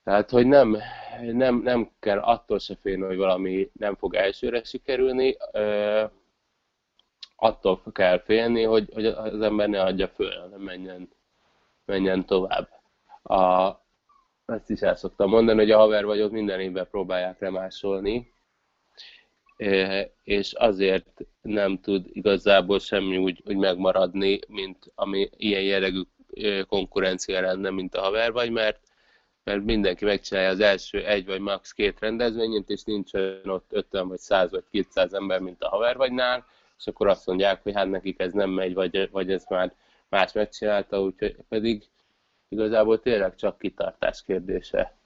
[0.05, 0.76] Tehát, hogy nem,
[1.20, 5.37] nem, nem kell attól se félni, hogy valami nem fog elsőre sikerülni,
[7.37, 11.09] attól kell félni, hogy, hogy az ember ne adja föl, hanem menjen,
[11.85, 12.68] menjen tovább.
[13.22, 13.70] A,
[14.46, 18.33] ezt is el szoktam mondani, hogy a haver vagyok minden évben próbálják lemásolni,
[20.25, 21.07] és azért
[21.42, 26.01] nem tud igazából semmi úgy, úgy megmaradni, mint ami ilyen jellegű
[26.68, 28.81] konkurencia lenne, mint a haver vagy, mert,
[29.44, 31.72] mert mindenki megcsinálja az első egy vagy max.
[31.72, 36.46] két rendezvényét, és nincsen ott 50 vagy 100 vagy 200 ember, mint a haver vagynál,
[36.79, 39.75] és akkor azt mondják, hogy hát nekik ez nem megy, vagy, vagy ez már
[40.09, 41.83] más megcsinálta, úgyhogy pedig
[42.48, 44.96] igazából tényleg csak kitartás kérdése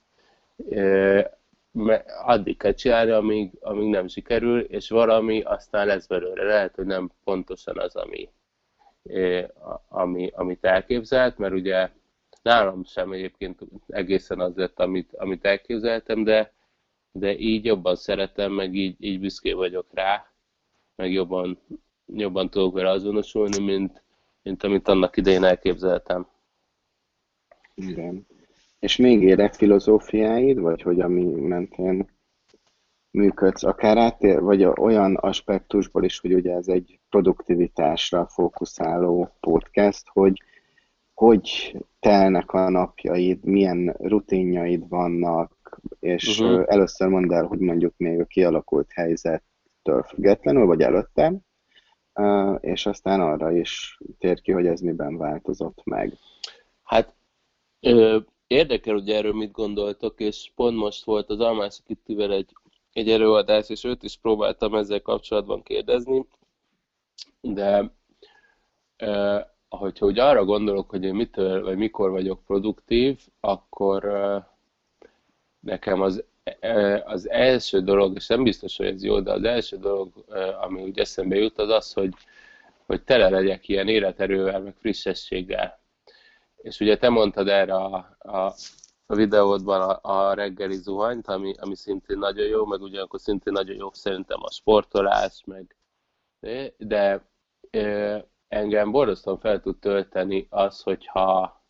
[2.23, 6.43] addig kell csinálni, amíg, amíg nem sikerül, és valami aztán lesz belőle.
[6.43, 8.29] Lehet, hogy nem pontosan az, ami,
[9.87, 11.89] ami, amit elképzelt, mert ugye
[12.41, 16.53] nálam sem egyébként egészen az lett, amit, amit elképzeltem, de,
[17.11, 20.31] de így jobban szeretem, meg így, így büszké vagyok rá,
[20.95, 21.59] meg jobban,
[22.05, 24.03] jobban tudok vele azonosulni, mint,
[24.43, 26.27] mint amit annak idején elképzeltem.
[27.75, 28.27] Igen.
[28.79, 32.07] És még életfilozófiáid, vagy hogy ami mentén
[33.11, 40.41] működsz, akár áttér, vagy olyan aspektusból is, hogy ugye ez egy produktivitásra fókuszáló podcast, hogy
[41.13, 46.63] hogy telnek a napjaid, milyen rutinjaid vannak, és uh-huh.
[46.67, 51.33] először mondd el, hogy mondjuk még a kialakult helyzettől függetlenül, vagy előtte,
[52.59, 56.13] és aztán arra is tér ki, hogy ez miben változott meg.
[56.83, 57.15] Hát
[57.79, 62.49] ö, érdekel, hogy erről mit gondoltok, és pont most volt az Almási Kittivel egy,
[62.93, 66.25] egy előadás, és őt is próbáltam ezzel kapcsolatban kérdezni,
[67.41, 67.91] de
[68.97, 74.37] ö, hogyha úgy arra gondolok, hogy én mitől, vagy mikor vagyok produktív, akkor ö,
[75.59, 76.23] nekem az
[77.05, 80.11] az első dolog, és nem biztos, hogy ez jó, de az első dolog,
[80.61, 82.13] ami úgy eszembe jut, az az, hogy,
[82.85, 85.79] hogy tele legyek ilyen életerővel, meg frissességgel.
[86.67, 88.53] És ugye te mondtad erre a, a,
[89.05, 93.75] a videódban a, a reggeli zuhanyt, ami, ami szintén nagyon jó, meg ugyanakkor szintén nagyon
[93.75, 95.75] jó szerintem a sportolás, meg
[96.39, 97.27] de de
[98.47, 101.61] engem borzasztóan fel tud tölteni az, hogyha,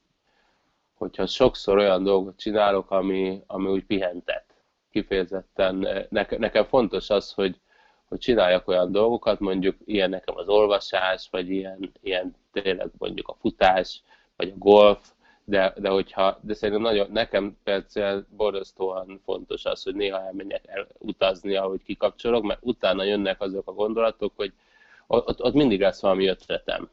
[0.94, 4.46] hogyha sokszor olyan dolgot csinálok, ami, ami úgy pihentet.
[4.92, 6.06] Kifejezetten, eh,
[6.38, 7.60] nekem fontos az, hogy,
[8.06, 13.38] hogy csináljak olyan dolgokat, mondjuk ilyen nekem az olvasás, vagy ilyen, ilyen tényleg mondjuk a
[13.40, 14.04] futás,
[14.38, 15.12] vagy a golf,
[15.44, 20.88] de, de hogyha, de szerintem nagyon, nekem persze borzasztóan fontos az, hogy néha elmenjek el
[20.98, 24.54] utazni, ahogy kikapcsolok, mert utána jönnek azok a gondolatok, hogy
[25.08, 26.90] ott, ott mindig lesz valami ötletem,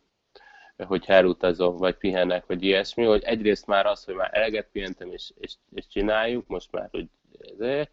[0.76, 5.32] hogyha elutazom, vagy pihenek, vagy ilyesmi, hogy egyrészt már az, hogy már eleget pihentem, és,
[5.38, 7.06] és, és csináljuk, most már, hogy
[7.52, 7.90] ezért,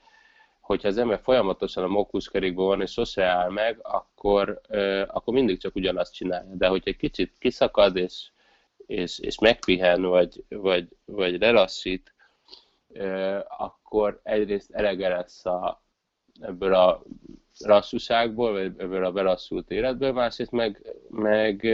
[0.59, 4.61] hogyha az ember folyamatosan a mókuskerékben van, és sose áll meg, akkor,
[5.07, 6.53] akkor mindig csak ugyanazt csinálja.
[6.53, 8.29] De hogyha egy kicsit kiszakad, és,
[8.85, 12.13] és, és megpihen, vagy, vagy, vagy lelassít,
[13.57, 15.83] akkor egyrészt elege lesz a,
[16.39, 17.03] ebből a
[17.57, 21.65] lassúságból, vagy ebből a belassult életből, másrészt meg, meg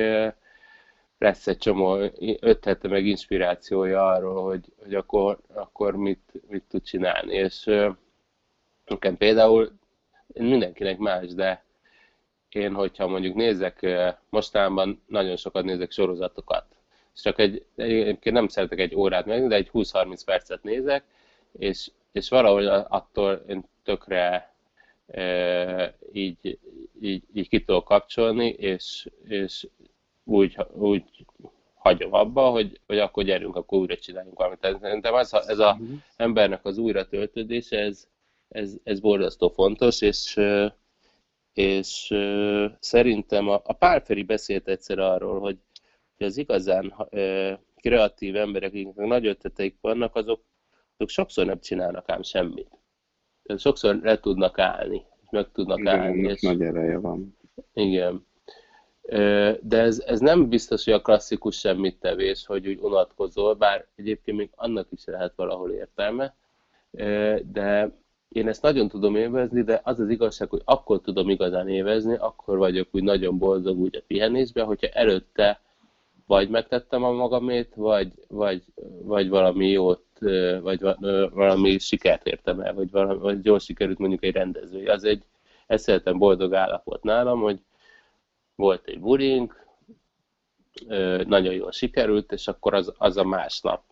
[1.17, 1.98] lesz egy csomó
[2.39, 7.34] ötlete, meg inspirációja arról, hogy, hogy akkor, akkor mit, mit tud csinálni.
[7.34, 7.70] És
[8.88, 9.72] Nekem például
[10.28, 11.63] mindenkinek más, de
[12.50, 13.86] én, hogyha mondjuk nézek,
[14.30, 16.65] mostanában nagyon sokat nézek sorozatokat,
[17.18, 21.04] és csak egy, egyébként nem szeretek egy órát meg, de egy 20-30 percet nézek,
[21.52, 24.54] és, és valahogy attól én tökre
[25.08, 26.60] e, így,
[27.02, 29.68] így, így ki tudok kapcsolni, és, és
[30.24, 31.26] úgy, úgy
[31.74, 34.80] hagyom abba, hogy, hogy akkor gyerünk, akkor újra csináljunk valamit.
[34.82, 35.98] Szerintem ez, ez a uh-huh.
[36.16, 38.08] embernek az újra töltődése, ez,
[38.50, 40.40] ez, ez borzasztó fontos, és,
[41.54, 42.14] és
[42.80, 45.58] szerintem a, a Pálferi beszélt egyszer arról, hogy,
[46.18, 46.94] hogy az igazán
[47.76, 50.44] kreatív emberek, akiknek nagy ötleteik vannak, azok,
[50.98, 52.70] azok sokszor nem csinálnak ám semmit.
[53.58, 56.30] Sokszor le tudnak állni, és meg tudnak igen, állni.
[56.30, 57.38] És, nagy ereje van.
[57.74, 58.26] Igen.
[59.62, 64.38] De ez, ez nem biztos, hogy a klasszikus semmit tevés, hogy úgy unatkozol, bár egyébként
[64.38, 66.36] még annak is lehet valahol értelme,
[67.44, 67.92] de
[68.30, 72.58] én ezt nagyon tudom élvezni, de az az igazság, hogy akkor tudom igazán élvezni, akkor
[72.58, 75.62] vagyok úgy nagyon boldog úgy a pihenésben, hogyha előtte
[76.28, 78.63] vagy megtettem a magamét, vagy, vagy,
[79.02, 80.06] vagy valami jót,
[80.62, 80.82] vagy
[81.32, 84.88] valami sikert értem el, vagy, valami, vagy jól sikerült mondjuk egy rendező.
[84.88, 85.24] Az egy
[85.68, 87.60] eszelten boldog állapot nálam, hogy
[88.56, 89.66] volt egy burink,
[91.26, 93.84] nagyon jól sikerült, és akkor az, az a másnap,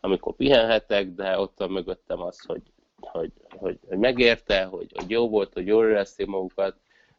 [0.00, 2.62] amikor pihenhetek, de ott van mögöttem az, hogy
[3.00, 6.76] hogy, hogy, hogy megérte, hogy, hogy jó volt, hogy jól érezték magukat,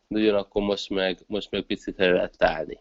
[0.08, 2.80] de ugyanakkor most meg, most meg picit el lehet állni.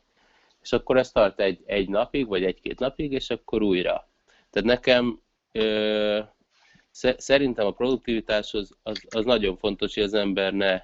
[0.61, 4.09] És akkor ez tart egy, egy napig, vagy egy-két napig, és akkor újra.
[4.51, 5.20] Tehát nekem
[5.53, 6.20] ö,
[7.16, 10.83] szerintem a produktivitás az, az, nagyon fontos, hogy az ember ne,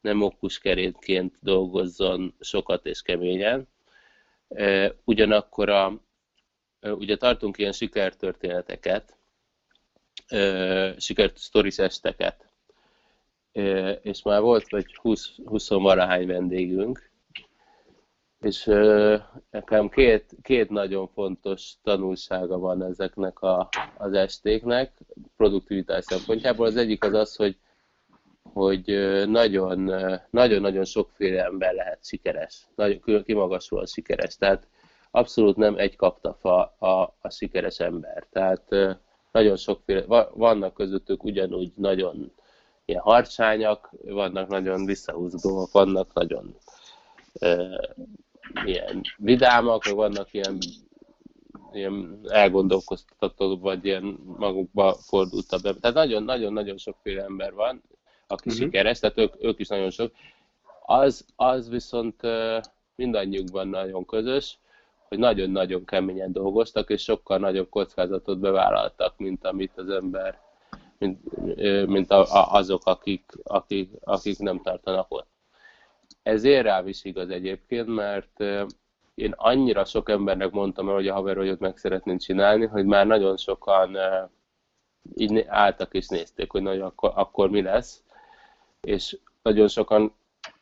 [0.00, 3.68] ne mokuskerétként dolgozzon sokat és keményen.
[5.04, 6.00] Ugyanakkor a,
[6.80, 9.16] ugye tartunk ilyen sikertörténeteket,
[10.96, 12.50] sikert sztoris esteket.
[14.02, 17.10] És már volt vagy 20, 20 valahány vendégünk,
[18.46, 18.64] és
[19.50, 24.92] nekem két, két nagyon fontos tanulsága van ezeknek a, az estéknek,
[25.36, 26.66] produktivitás szempontjából.
[26.66, 27.56] Az egyik az az, hogy
[28.52, 28.84] hogy
[29.28, 29.90] nagyon,
[30.30, 34.36] nagyon-nagyon sokféle ember lehet sikeres, nagyon kimagaslóan sikeres.
[34.36, 34.68] Tehát
[35.10, 38.26] abszolút nem egy kaptafa a, a sikeres ember.
[38.30, 38.68] Tehát
[39.32, 42.32] nagyon sokféle, vannak közöttük ugyanúgy nagyon
[42.84, 46.56] ilyen harcsányak, vannak nagyon visszahúzóak, vannak nagyon
[48.64, 50.58] ilyen vidámak, vannak ilyen,
[51.72, 55.60] ilyen elgondolkoztató, vagy ilyen magukba fordultabb.
[55.62, 57.82] Tehát nagyon-nagyon-nagyon sokféle ember van,
[58.26, 58.64] aki uh-huh.
[58.64, 60.12] sikeres, tehát ők, ők is nagyon sok.
[60.86, 62.20] Az, az viszont
[62.94, 64.58] mindannyiukban nagyon közös,
[65.08, 70.40] hogy nagyon-nagyon keményen dolgoztak, és sokkal nagyobb kockázatot bevállaltak, mint amit az ember,
[70.98, 71.46] mint,
[71.86, 75.28] mint a, a, azok, akik, akik, akik nem tartanak ott.
[76.26, 78.40] Ezért rám is igaz egyébként, mert
[79.14, 83.36] én annyira sok embernek mondtam el, hogy a haverhogyot meg szeretném csinálni, hogy már nagyon
[83.36, 83.96] sokan
[85.14, 88.02] így álltak és nézték, hogy nagyon akkor, akkor mi lesz,
[88.80, 90.14] és nagyon sokan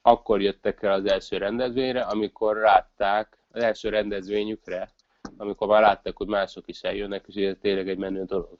[0.02, 4.90] akkor jöttek el az első rendezvényre, amikor látták, az első rendezvényükre,
[5.36, 8.58] amikor már látták, hogy mások is eljönnek, és ez tényleg egy menő dolog.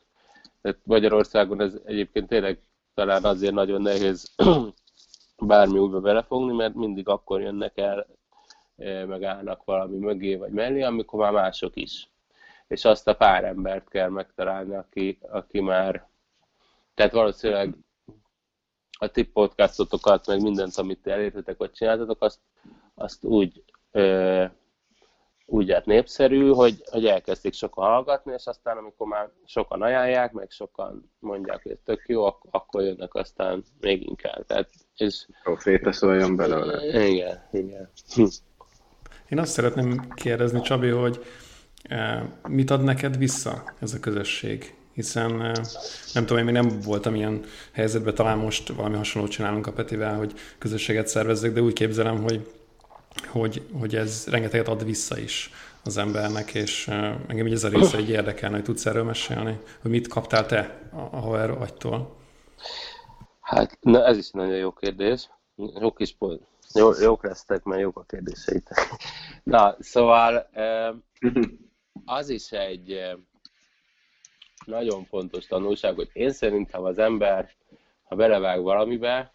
[0.62, 2.58] Tehát Magyarországon ez egyébként tényleg
[2.94, 4.34] talán azért nagyon nehéz
[5.38, 8.06] bármi újba belefogni, mert mindig akkor jönnek el,
[8.76, 12.08] e, megállnak valami mögé vagy mellé, amikor már mások is.
[12.66, 16.08] És azt a pár embert kell megtalálni, aki, aki már,
[16.94, 17.74] tehát valószínűleg
[18.98, 22.40] a ti podcastotokat, meg mindent, amit elértetek, vagy csináltatok, azt,
[22.94, 23.64] azt úgy,
[25.46, 30.50] úgy lett népszerű, hogy, hogy elkezdték sokan hallgatni, és aztán amikor már sokan ajánlják, meg
[30.50, 34.46] sokan mondják, hogy ez tök jó, ak- akkor jönnek aztán még inkább.
[34.46, 35.26] Tehát ez...
[35.42, 37.02] Proféta szóljon belőle.
[37.08, 37.90] Igen, igen.
[39.28, 41.24] Én azt szeretném kérdezni, Csabi, hogy
[42.48, 44.74] mit ad neked vissza ez a közösség?
[44.94, 45.30] hiszen
[46.12, 47.40] nem tudom, én még nem voltam ilyen
[47.72, 52.50] helyzetben, talán most valami hasonlót csinálunk a Petivel, hogy közösséget szervezzük, de úgy képzelem, hogy,
[53.26, 55.50] hogy, hogy ez rengeteget ad vissza is
[55.84, 56.88] az embernek, és
[57.26, 60.88] engem így ez a része egy érdekelne, hogy tudsz erről mesélni, hogy mit kaptál te
[60.92, 62.16] a, a haver agytól?
[63.40, 65.30] Hát, na, ez is nagyon jó kérdés.
[65.80, 66.42] Jó kis pont.
[66.74, 68.78] Jó, jók lesztek, mert jók a kérdéseitek.
[69.42, 70.50] Na, szóval
[72.04, 73.00] az is egy
[74.66, 77.50] nagyon fontos tanulság, hogy én szerintem az ember,
[78.04, 79.33] ha belevág valamibe,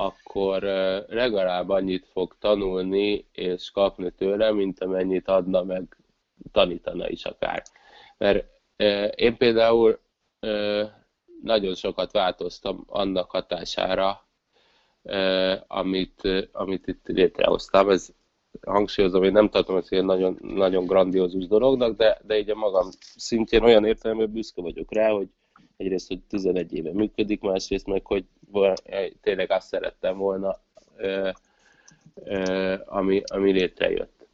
[0.00, 0.62] akkor
[1.08, 5.96] legalább annyit fog tanulni és kapni tőle, mint amennyit adna, meg
[6.52, 7.62] tanítana is akár.
[8.18, 8.46] Mert
[9.14, 9.98] én például
[11.42, 14.28] nagyon sokat változtam annak hatására,
[15.66, 17.90] amit, amit itt létrehoztam.
[17.90, 18.08] Ez
[18.66, 22.88] hangsúlyozom, én nem tartom ezt egy nagyon, nagyon grandiózus dolognak, de, de így a magam
[23.16, 25.28] szintjén olyan értelemben büszke vagyok rá, hogy
[25.76, 28.24] egyrészt, hogy 11 éve működik, másrészt meg, hogy
[29.20, 30.56] tényleg azt szerettem volna,
[30.96, 31.30] ö,
[32.24, 34.26] ö, ami, ami létrejött.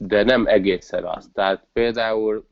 [0.00, 1.30] De nem egészen az.
[1.32, 2.48] Tehát például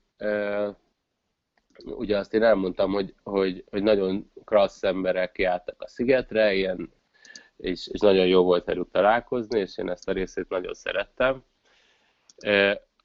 [1.85, 6.93] ugye azt én elmondtam, hogy, hogy, hogy nagyon klassz emberek jártak a szigetre, ilyen
[7.59, 11.45] és, és nagyon jó volt velük találkozni, és én ezt a részét nagyon szerettem.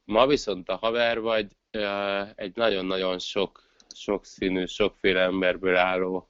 [0.05, 1.47] Ma viszont a haver vagy
[2.35, 3.63] egy nagyon-nagyon sok,
[3.95, 6.29] sokszínű, sokféle emberből álló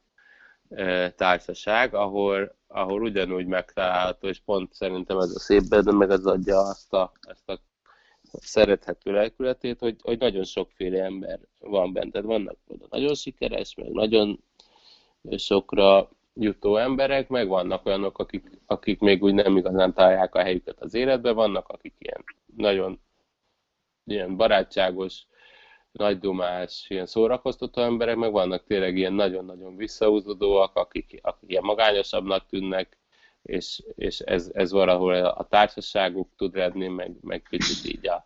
[1.16, 6.58] társaság, ahol, ahol ugyanúgy megtalálható, és pont szerintem ez a szép benne, meg ez adja
[6.58, 7.60] azt a, ezt a
[8.32, 12.12] szerethető lelkületét, hogy, hogy nagyon sokféle ember van bent.
[12.12, 12.58] Tehát vannak
[12.90, 14.44] nagyon sikeres, meg nagyon
[15.38, 20.80] sokra jutó emberek, meg vannak olyanok, akik, akik még úgy nem igazán találják a helyüket
[20.80, 22.24] az életben, vannak, akik ilyen
[22.56, 23.00] nagyon
[24.06, 25.26] ilyen barátságos,
[25.93, 32.97] nagydumás, ilyen szórakoztató emberek, meg vannak tényleg ilyen nagyon-nagyon visszahúzódóak, akik, akik ilyen magányosabbnak tűnnek,
[33.43, 38.25] és, és ez, ez valahol a társaságuk tud redni, meg, meg kicsit így a,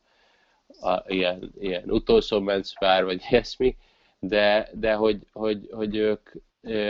[0.88, 3.75] a ilyen, ilyen utolsó mencspár, vagy ilyesmi,
[4.19, 6.30] de, de hogy, hogy, hogy ők,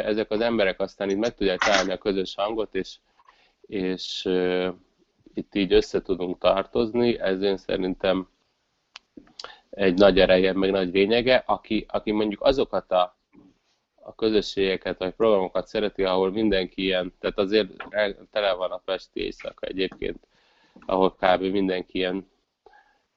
[0.03, 2.97] ezek az emberek aztán így meg tudják találni a közös hangot, és,
[3.61, 4.29] és
[5.33, 8.27] itt így össze tudunk tartozni, ez én szerintem
[9.77, 13.17] egy nagy ereje, meg nagy lényege, aki, aki mondjuk azokat a,
[13.95, 17.69] a közösségeket, vagy programokat szereti, ahol mindenki ilyen, tehát azért
[18.31, 20.27] tele van a Pesti éjszaka egyébként,
[20.85, 21.41] ahol kb.
[21.41, 22.29] mindenki ilyen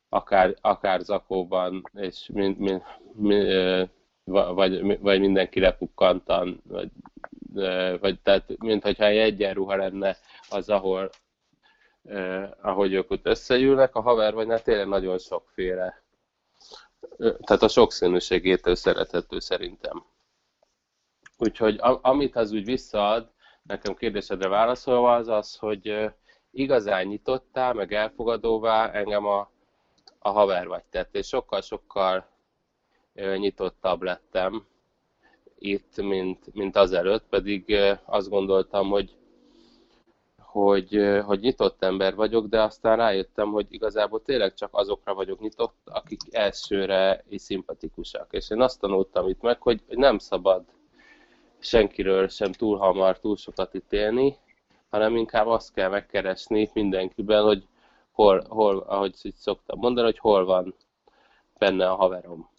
[0.08, 2.82] akár, akár zakóban, és mind, mind,
[3.12, 3.90] mind,
[4.24, 6.90] vagy, vagy mindenki lepukkantan, vagy,
[8.00, 10.16] vagy tehát, mintha egy egyenruha lenne
[10.48, 11.10] az, ahol
[12.04, 16.02] eh, ahogy ők ott összegyűlnek, a haver vagy hát tényleg nagyon sokféle.
[17.18, 20.04] Tehát a sokszínűségétől szerethető szerintem.
[21.38, 23.30] Úgyhogy amit az úgy visszaad,
[23.62, 26.10] nekem kérdésedre válaszolva az az, hogy
[26.50, 29.50] igazán nyitottá, meg elfogadóvá engem a,
[30.18, 32.28] a haver vagy tett, és sokkal-sokkal
[33.36, 34.66] nyitottabb lettem
[35.58, 39.16] itt, mint, mint azelőtt, pedig azt gondoltam, hogy,
[40.50, 45.76] hogy, hogy nyitott ember vagyok, de aztán rájöttem, hogy igazából tényleg csak azokra vagyok nyitott,
[45.84, 48.26] akik elsőre is szimpatikusak.
[48.30, 50.64] És én azt tanultam itt meg, hogy nem szabad
[51.58, 54.36] senkiről sem túl hamar, túl sokat ítélni,
[54.88, 57.66] hanem inkább azt kell megkeresni mindenkiben, hogy
[58.10, 60.74] hol, hol ahogy szoktam mondani, hogy hol van
[61.58, 62.50] benne a haverom.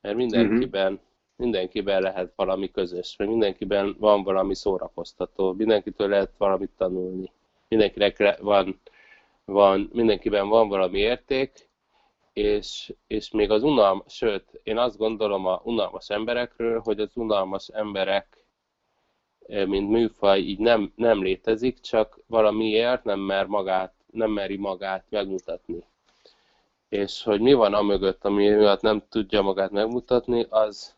[0.00, 1.08] Mert mindenkiben, uh-huh.
[1.40, 7.32] Mindenkiben lehet valami közös, mert mindenkiben van valami szórakoztató, mindenkitől lehet valamit tanulni,
[7.68, 8.80] mindenkinek van,
[9.44, 11.68] van, mindenkiben van valami érték,
[12.32, 17.68] és, és még az unalmas, sőt, én azt gondolom a unalmas emberekről, hogy az unalmas
[17.68, 18.40] emberek
[19.50, 25.84] mint műfaj így nem, nem létezik, csak valamiért nem, mer magát, nem meri magát megmutatni.
[26.88, 30.94] És hogy mi van amögött, ami miatt nem tudja magát megmutatni, az,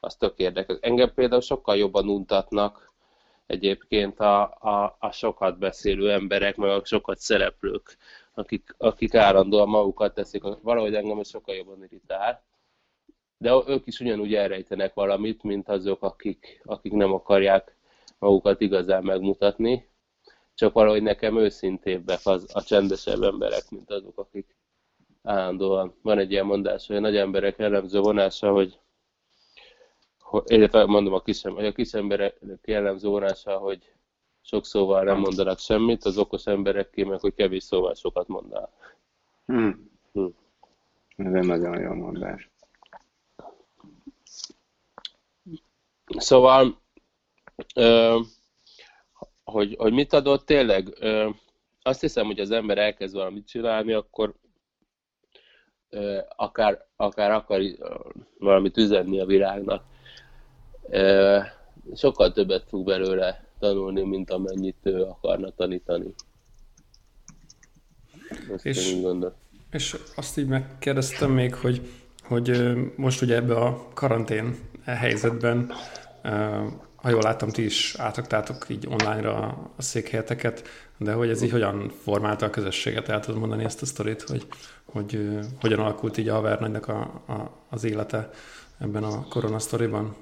[0.00, 0.76] az tök érdekes.
[0.80, 2.92] Engem például sokkal jobban untatnak
[3.46, 7.96] egyébként a, a, a sokat beszélő emberek, meg a sokat szereplők,
[8.34, 10.42] akik, akik állandóan magukat teszik.
[10.62, 12.44] Valahogy engem ez sokkal jobban irritál.
[13.38, 17.76] De ők is ugyanúgy elrejtenek valamit, mint azok, akik, akik nem akarják
[18.18, 19.88] magukat igazán megmutatni,
[20.54, 24.56] csak valahogy nekem őszintébbek az, a csendesebb emberek, mint azok, akik
[25.22, 25.94] állandóan.
[26.02, 28.78] Van egy ilyen mondás, hogy a nagy emberek jellemző vonása, hogy,
[30.44, 33.92] illetve mondom a kis, a kis emberek jellemző vonása, hogy
[34.42, 38.70] sok szóval nem mondanak semmit, az okos emberek ki meg, hogy kevés szóval sokat mondanak.
[39.46, 39.90] Hmm.
[40.12, 40.34] Hmm.
[41.16, 42.50] Ez egy nagyon jó mondás.
[46.06, 46.84] Szóval
[47.74, 48.20] Ö,
[49.44, 50.94] hogy, hogy mit adott tényleg?
[51.00, 51.28] Ö,
[51.82, 54.34] azt hiszem, hogy az ember elkezd valamit csinálni, akkor
[55.88, 57.60] ö, akár, akár akar
[58.38, 59.84] valamit üzenni a világnak.
[61.94, 66.14] Sokkal többet fog belőle tanulni, mint amennyit ő akarna tanítani.
[68.52, 68.96] Ezt és,
[69.70, 71.88] és azt így megkérdeztem még, hogy,
[72.22, 75.72] hogy most ugye ebbe a karantén helyzetben
[77.06, 79.34] ha jól láttam, ti is átraktátok így online-ra
[79.76, 80.68] a székhelyeteket,
[80.98, 83.08] de hogy ez így hogyan formálta a közösséget?
[83.08, 84.46] El tudod mondani ezt a sztorit, hogy,
[84.84, 88.30] hogy hogyan alakult így a havernagynak a, a, az élete
[88.78, 90.16] ebben a koronasztoriban?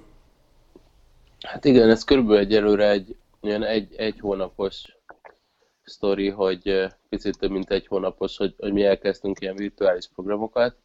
[1.44, 4.96] Hát igen, ez körülbelül egyelőre egy, ilyen egy, egy hónapos
[5.82, 10.76] sztori, hogy picit több mint egy hónapos, hogy, hogy mi elkezdtünk ilyen virtuális programokat.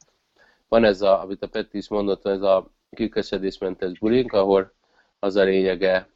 [0.68, 4.74] Van ez, a, amit a Peti is mondott, ez a kikesedésmentes bulink, ahol
[5.20, 6.10] az a lényege,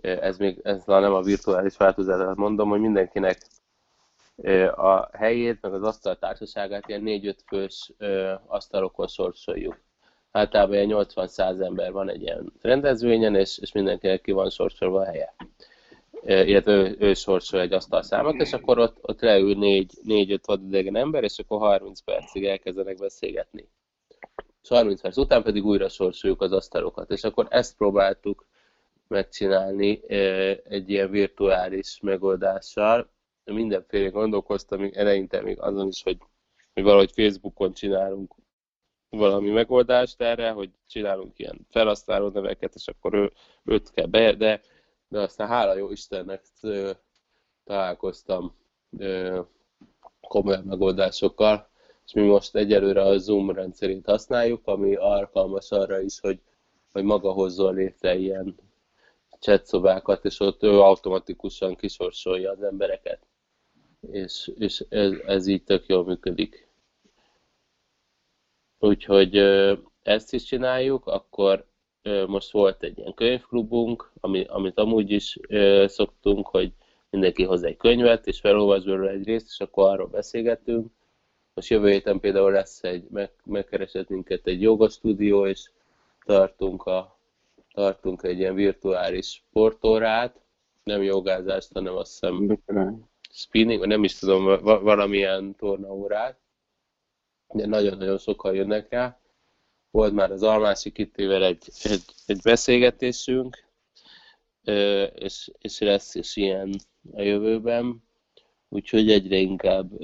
[0.00, 3.38] ez még ez nem a virtuális változat, mondom, hogy mindenkinek
[4.76, 7.92] a helyét, meg az asztal társaságát ilyen 4-5 fős
[8.46, 9.80] asztalokon sorsoljuk.
[10.32, 15.04] Általában ilyen 80-100 ember van egy ilyen rendezvényen, és, és mindenkinek ki van sorsolva a
[15.04, 15.34] helye.
[16.24, 21.38] Illetve ő, ő sorsol egy asztalszámot, és akkor ott, ott leül 4-5 vadidegen ember, és
[21.38, 23.68] akkor 30 percig elkezdenek beszélgetni
[24.62, 27.10] és 30 perc után pedig újra sorsoljuk az asztalokat.
[27.10, 28.46] És akkor ezt próbáltuk
[29.08, 30.00] megcsinálni
[30.64, 33.10] egy ilyen virtuális megoldással.
[33.44, 36.18] Mindenféle gondolkoztam még eleinte még azon is, hogy,
[36.74, 38.34] hogy valahogy Facebookon csinálunk
[39.16, 43.32] valami megoldást erre, hogy csinálunk ilyen felhasználó neveket, és akkor ő,
[43.64, 44.60] őt kell be, de,
[45.08, 46.42] de aztán hála jó Istennek
[47.64, 48.54] találkoztam
[50.20, 51.68] komoly megoldásokkal,
[52.06, 56.40] és mi most egyelőre a Zoom rendszerét használjuk, ami alkalmas arra is, hogy,
[56.92, 58.54] hogy maga hozzon létre ilyen
[59.40, 63.26] chatszobákat, és ott ő automatikusan kisorsolja az embereket.
[64.10, 66.68] És, és ez, ez így tök jól működik.
[68.84, 69.36] Úgyhogy
[70.02, 71.66] ezt is csináljuk, akkor
[72.26, 75.38] most volt egy ilyen könyvklubunk, ami, amit amúgy is
[75.86, 76.72] szoktunk, hogy
[77.10, 80.90] mindenki hoz egy könyvet, és felolvas belőle egy részt, és akkor arról beszélgetünk.
[81.54, 85.70] Most jövő héten például lesz egy, meg, megkeresett minket egy jogastúdió, és
[86.24, 87.18] tartunk, a,
[87.72, 90.40] tartunk egy ilyen virtuális sportórát,
[90.84, 92.58] nem jogázást, hanem azt hiszem
[93.30, 96.40] spinning, vagy nem is tudom, valamilyen tornaórát,
[97.52, 99.20] nagyon-nagyon sokan jönnek rá.
[99.90, 103.64] Volt már az Almási Kittével egy, egy, egy beszélgetésünk,
[105.14, 106.74] és, és lesz is ilyen
[107.12, 108.02] a jövőben
[108.72, 110.00] úgyhogy egyre inkább.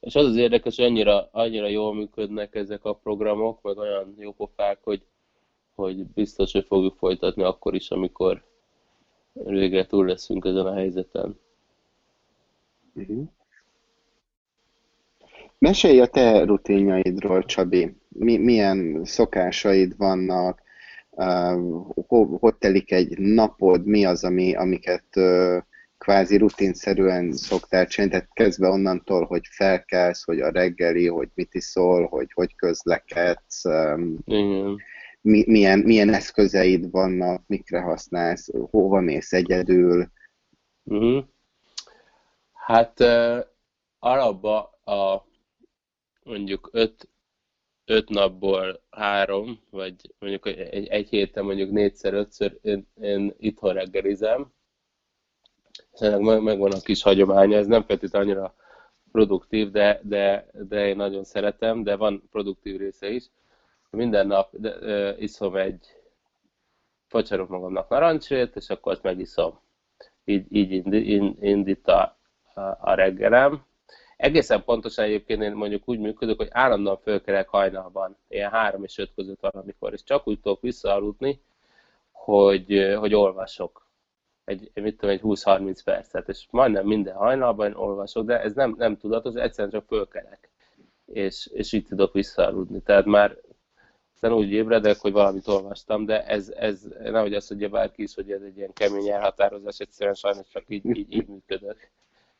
[0.00, 4.32] És az az érdekes, hogy annyira, annyira jól működnek ezek a programok, meg olyan jó
[4.32, 5.02] pofák, hogy,
[5.74, 8.44] hogy biztos, hogy fogjuk folytatni akkor is, amikor
[9.32, 11.38] végre túl leszünk ezen a helyzeten.
[12.94, 13.28] Uh-huh.
[15.58, 17.96] Mesélj a te rutinjaidról, Csabi.
[18.08, 20.62] Mi, milyen szokásaid vannak,
[21.10, 25.62] uh, hogy telik egy napod, mi az, ami, amiket uh,
[25.98, 32.06] kvázi rutinszerűen szoktál csinálni, tehát kezdve onnantól, hogy felkelsz, hogy a reggeli, hogy mit iszol,
[32.06, 34.18] hogy hogy közlekedsz, um,
[35.20, 40.10] Mi, milyen, milyen eszközeid vannak, mikre használsz, hova mész egyedül.
[40.84, 41.24] Uh-huh.
[42.52, 43.38] Hát uh,
[43.98, 45.27] alapban a
[46.28, 47.08] mondjuk öt,
[47.84, 54.52] öt napból három, vagy mondjuk egy, egy héten mondjuk négyszer, ötször én, én itthon reggelizem,
[56.00, 58.54] meg, megvan a kis hagyománya, ez nem feltétlenül annyira
[59.12, 63.30] produktív, de, de, de én nagyon szeretem, de van produktív része is.
[63.90, 65.86] Minden nap de, ö, iszom egy,
[67.06, 69.60] facsarok magamnak narancsét, és akkor azt megiszom.
[70.24, 70.70] Így, így
[71.40, 72.18] indít a,
[72.80, 73.66] a reggelem.
[74.18, 79.14] Egészen pontosan egyébként én mondjuk úgy működök, hogy állandóan fölkerek hajnalban, ilyen három és öt
[79.14, 81.40] között van, amikor, és csak úgy tudok visszaaludni,
[82.10, 83.86] hogy, hogy olvasok.
[84.44, 88.96] Egy, mit tudom, egy 20-30 percet, és majdnem minden hajnalban olvasok, de ez nem, nem
[88.96, 90.48] tudatos, egyszerűen csak fölkelek,
[91.06, 92.80] és, és így tudok visszaaludni.
[92.80, 93.36] Tehát már
[94.14, 98.30] aztán úgy ébredek, hogy valamit olvastam, de ez, ez nehogy azt mondja bárki is, hogy
[98.30, 101.90] ez egy ilyen kemény elhatározás, egyszerűen sajnos csak így, így, így működök,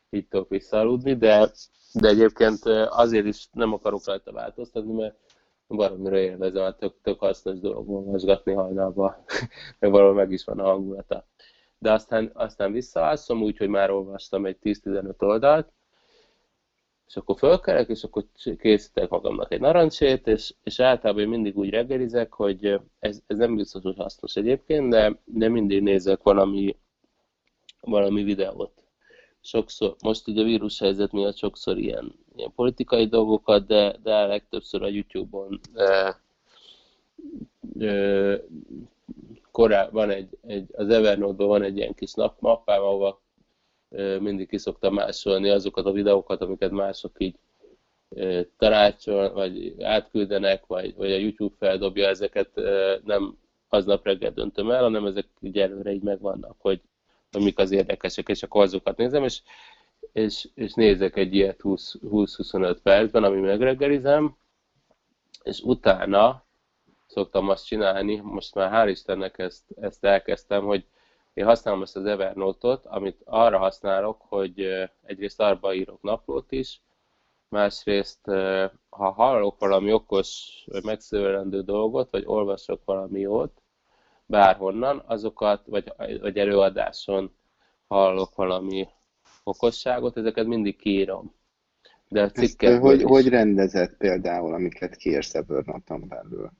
[0.09, 1.51] így tudok visszaaludni, de,
[1.93, 5.15] de egyébként azért is nem akarok rajta változtatni, mert
[5.67, 9.23] valamiről élvezem, mert tök, tök hasznos dolog olvasgatni hajnalba,
[9.79, 11.25] meg valahol meg is van a hangulata
[11.79, 15.71] de aztán, aztán visszaalszom úgy, hogy már olvastam egy 10-15 oldalt,
[17.07, 18.25] és akkor fölkelek, és akkor
[18.57, 23.55] készítek magamnak egy narancsét, és, és általában én mindig úgy reggelizek, hogy ez, ez nem
[23.55, 26.77] biztos, hogy hasznos egyébként, de, de mindig nézek valami,
[27.81, 28.83] valami videót.
[29.41, 34.87] Sokszor, most így a vírushelyzet miatt sokszor ilyen, ilyen politikai dolgokat, de, de legtöbbször a
[34.87, 36.19] YouTube-on e,
[37.79, 38.41] e,
[39.51, 43.21] korá, van egy, egy, az Evernote-ban van egy ilyen kis napmappám, ahova
[44.19, 47.35] mindig ki szoktam másolni azokat a videókat, amiket mások így
[48.57, 52.49] tanácsol, vagy átküldenek, vagy, vagy a YouTube feldobja ezeket,
[53.03, 53.37] nem
[53.69, 56.81] aznap reggel döntöm el, hanem ezek így előre így megvannak, hogy,
[57.31, 59.41] hogy mik az érdekesek, és akkor azokat nézem, és,
[60.11, 64.37] és, és nézek egy ilyet 20-25 percben, ami megreggelizem,
[65.43, 66.45] és utána
[67.07, 70.85] szoktam azt csinálni, most már hál' Istennek ezt, ezt elkezdtem, hogy
[71.33, 74.67] én használom ezt az Evernote-ot, amit arra használok, hogy
[75.03, 76.81] egyrészt arba írok naplót is,
[77.49, 78.25] másrészt,
[78.89, 83.58] ha hallok valami okos, vagy megszövelendő dolgot, vagy olvasok valami jót,
[84.29, 87.31] bárhonnan, azokat, vagy, vagy előadáson
[87.87, 88.87] hallok valami
[89.43, 91.33] okosságot, ezeket mindig kiírom.
[92.07, 93.05] De a cikkekből hogy, is.
[93.05, 96.51] hogy rendezett például, amiket kiírsz Evernote-on belül?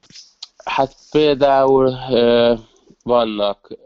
[0.66, 1.96] Hát például
[3.04, 3.78] vannak,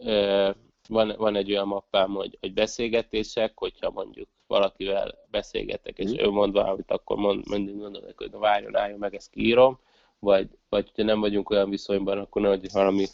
[0.87, 6.25] van, van egy olyan mappám, hogy, hogy beszélgetések, hogyha mondjuk valakivel beszélgetek, és mm.
[6.25, 9.79] ő mond valamit, akkor mond, mindig mondom hogy várjon, álljon meg, ezt kiírom,
[10.23, 13.05] vagy, vagy hogyha nem vagyunk olyan viszonyban, akkor nem, hogy valami,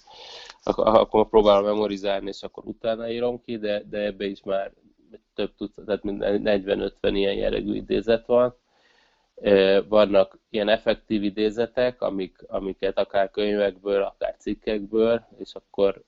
[0.64, 4.72] akkor, akkor próbálom memorizálni, és akkor utána írom ki, de, de ebbe is már
[5.34, 8.56] több tucat, tehát 40-50 ilyen jellegű idézet van,
[9.88, 16.04] vannak ilyen effektív idézetek, amik, amiket akár könyvekből, akár cikkekből, és akkor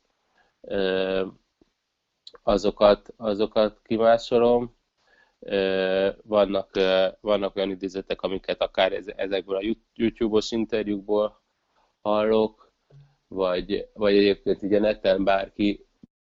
[2.43, 4.76] azokat, azokat kimásolom.
[6.23, 6.69] Vannak,
[7.21, 11.41] vannak olyan idézetek, amiket akár ezekből a YouTube-os interjúkból
[12.01, 12.71] hallok,
[13.27, 15.85] vagy, vagy egyébként ugye neten bárki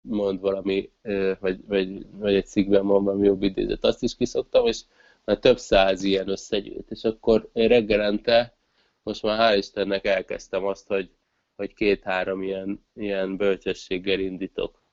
[0.01, 0.91] mond valami,
[1.39, 4.81] vagy, vagy, vagy egy cikkben mond valami jobb idézet, azt is kiszoktam, és
[5.23, 8.57] már több száz ilyen összegyűlt, és akkor reggelente,
[9.03, 11.09] most már hál' Istennek elkezdtem azt, hogy,
[11.55, 14.83] hogy két-három ilyen, ilyen bölcsességgel indítok,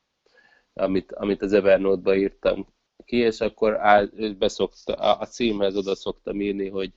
[0.72, 2.66] amit, amit az Evernote-ba írtam
[3.04, 4.06] ki, és akkor áll,
[4.38, 6.92] beszokta, a címhez oda szoktam írni, hogy,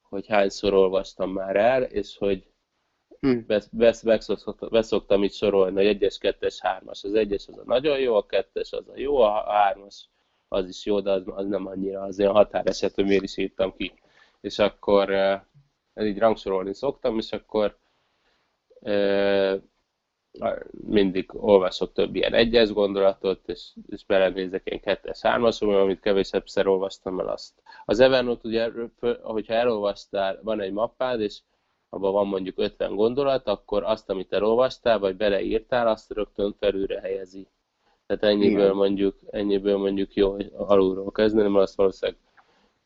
[0.00, 2.46] hogy hányszor olvastam már el, és hogy
[3.20, 3.44] hmm.
[3.46, 7.04] besz, besz, beszoktam, beszoktam itt sorolni, hogy egyes, kettes, hármas.
[7.04, 10.08] Az egyes az a nagyon jó, a kettes az a jó, a hármas
[10.48, 13.76] az is jó, de az, az nem annyira az olyan határeset, hogy miért is írtam
[13.76, 13.92] ki.
[14.40, 15.10] És akkor
[16.00, 17.78] így rangsorolni szoktam, és akkor
[20.70, 27.20] mindig olvasok több ilyen egyes gondolatot, és, és belenézek én kettes, hármas, amit kevésebbszer olvastam
[27.20, 27.52] el azt.
[27.84, 28.70] Az Evernote ugye,
[29.22, 31.38] hogyha elolvastál, van egy mappád, és
[31.88, 37.48] abban van mondjuk 50 gondolat, akkor azt, amit elolvastál, vagy beleírtál, azt rögtön felülre helyezi.
[38.06, 38.76] Tehát ennyiből Igen.
[38.76, 42.20] mondjuk, ennyiből mondjuk jó, alulról kezdeni, mert azt valószínűleg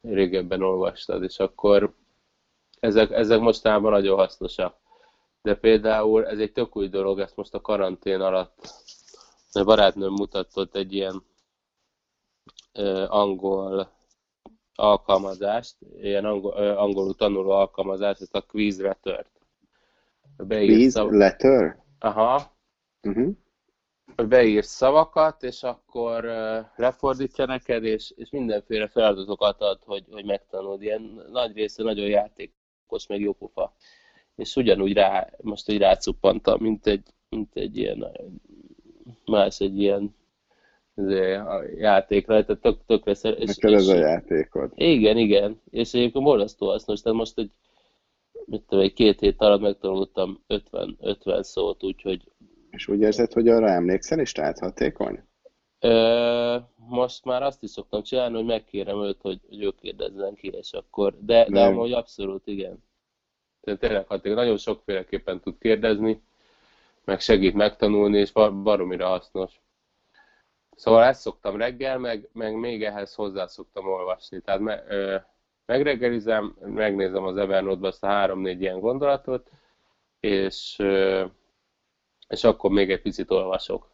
[0.03, 1.94] régebben olvastad, és akkor
[2.80, 4.80] ezek, ezek mostában nagyon hasznosak.
[5.43, 8.59] De például ez egy tök új dolog, ezt most a karantén alatt
[9.53, 11.22] a barátnőm mutatott egy ilyen
[12.72, 13.93] ö, angol
[14.74, 19.30] alkalmazást, ilyen angol, ö, angolul tanuló alkalmazást, ezt a Quiz Letter-t.
[20.36, 21.82] Quiz Letter?
[21.99, 22.53] Aha.
[23.03, 23.36] Uh-huh
[24.16, 26.24] beírsz szavakat, és akkor
[26.76, 30.82] lefordítja neked, és, és mindenféle feladatokat ad, hogy, hogy megtanuld.
[30.82, 33.74] Ilyen nagy része nagyon játékos, meg jó pufa.
[34.41, 38.11] És ugyanúgy rá, most így rácuppantam, mint egy, mint egy ilyen,
[39.24, 40.14] más egy ilyen
[41.76, 43.34] játékra, tehát tök, tökre szer...
[43.38, 44.72] És, Neked ez a játékod.
[44.74, 45.61] Igen, igen.
[45.70, 47.51] És egyébként borzasztó hasznos, tehát most egy,
[48.45, 52.20] mit tudom, egy két hét alatt megtanultam 50, 50 szót, úgyhogy
[52.70, 55.22] és úgy érzed, hogy arra emlékszel, és tehát hatékony?
[55.78, 60.49] Ö, most már azt is szoktam csinálni, hogy megkérem őt, hogy, hogy ő kérdezzen ki,
[60.49, 62.84] és akkor, de, de amúgy abszolút igen.
[63.61, 66.23] Tényleg hatékony, nagyon sokféleképpen tud kérdezni,
[67.05, 69.61] meg segít megtanulni, és baromira hasznos.
[70.77, 74.41] Szóval ezt szoktam reggel, meg, meg még ehhez hozzá szoktam olvasni.
[74.41, 75.17] Tehát me, ö,
[75.67, 79.51] megreggelizem, megnézem az Evernote-ba azt a három-négy ilyen gondolatot,
[80.21, 81.25] és ö,
[82.29, 83.91] és akkor még egy picit olvasok.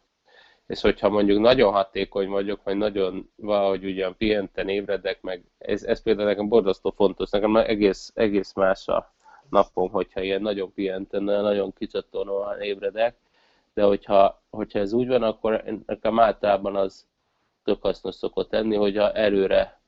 [0.67, 6.01] És hogyha mondjuk nagyon hatékony vagyok, vagy nagyon valahogy ugyan pihenten ébredek, meg ez, ez
[6.01, 9.13] például nekem borzasztó fontos, nekem egész, egész más a
[9.49, 13.15] napom, hogyha ilyen nagyon pihenten, nagyon kicsatornóan ébredek,
[13.73, 17.07] de hogyha, hogyha ez úgy van, akkor nekem általában az
[17.63, 19.79] tök hasznos szokott tenni, hogyha erőre,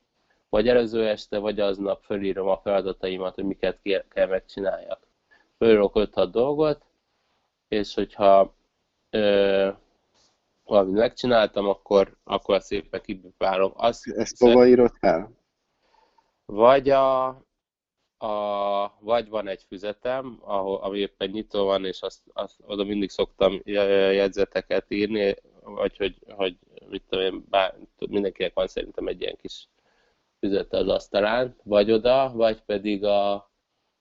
[0.50, 3.80] vagy előző este, vagy aznap fölírom a feladataimat, hogy miket
[4.10, 5.08] kell megcsináljak.
[5.58, 6.86] Fölírok 5-6 dolgot,
[7.68, 8.54] és hogyha
[9.10, 9.70] ö,
[10.64, 13.72] valamit megcsináltam, akkor, akkor szépen kipipálom.
[13.76, 15.32] Azt Ezt hova írod el?
[16.46, 17.28] Vagy a,
[18.20, 23.10] a, vagy van egy füzetem, ahol, ami éppen nyitó van, és azt, azt, oda mindig
[23.10, 26.58] szoktam jegyzeteket írni, vagy hogy, hogy
[26.90, 27.76] mit tudom én, bár,
[28.10, 29.68] mindenkinek van szerintem egy ilyen kis
[30.40, 33.49] füzete az asztalán, vagy oda, vagy pedig a,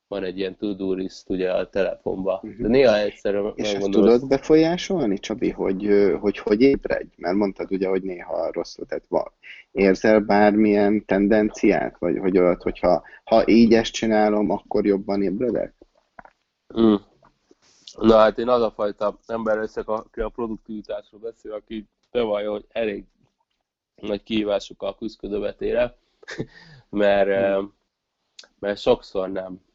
[0.08, 2.34] van egy ilyen to-do list ugye a telefonban.
[2.42, 2.60] Uh-huh.
[2.60, 5.88] De néha egyszerűen És ezt tudod befolyásolni, Csabi, hogy,
[6.20, 7.08] hogy hogy ébredj?
[7.16, 9.32] Mert mondtad ugye, hogy néha rosszul, tehát van.
[9.70, 11.98] Érzel bármilyen tendenciát?
[11.98, 15.74] Vagy hogy olyat, hogyha ha így ezt csinálom, akkor jobban ébredek?
[16.80, 16.94] Mm.
[18.00, 22.64] Na hát én az a fajta ember leszek, aki a produktivitásról beszél, aki bevallja, hogy
[22.68, 23.04] elég
[23.94, 25.96] nagy kihívásokkal küzdködő vetére,
[26.90, 27.64] mert, mm.
[28.58, 29.66] mert sokszor nem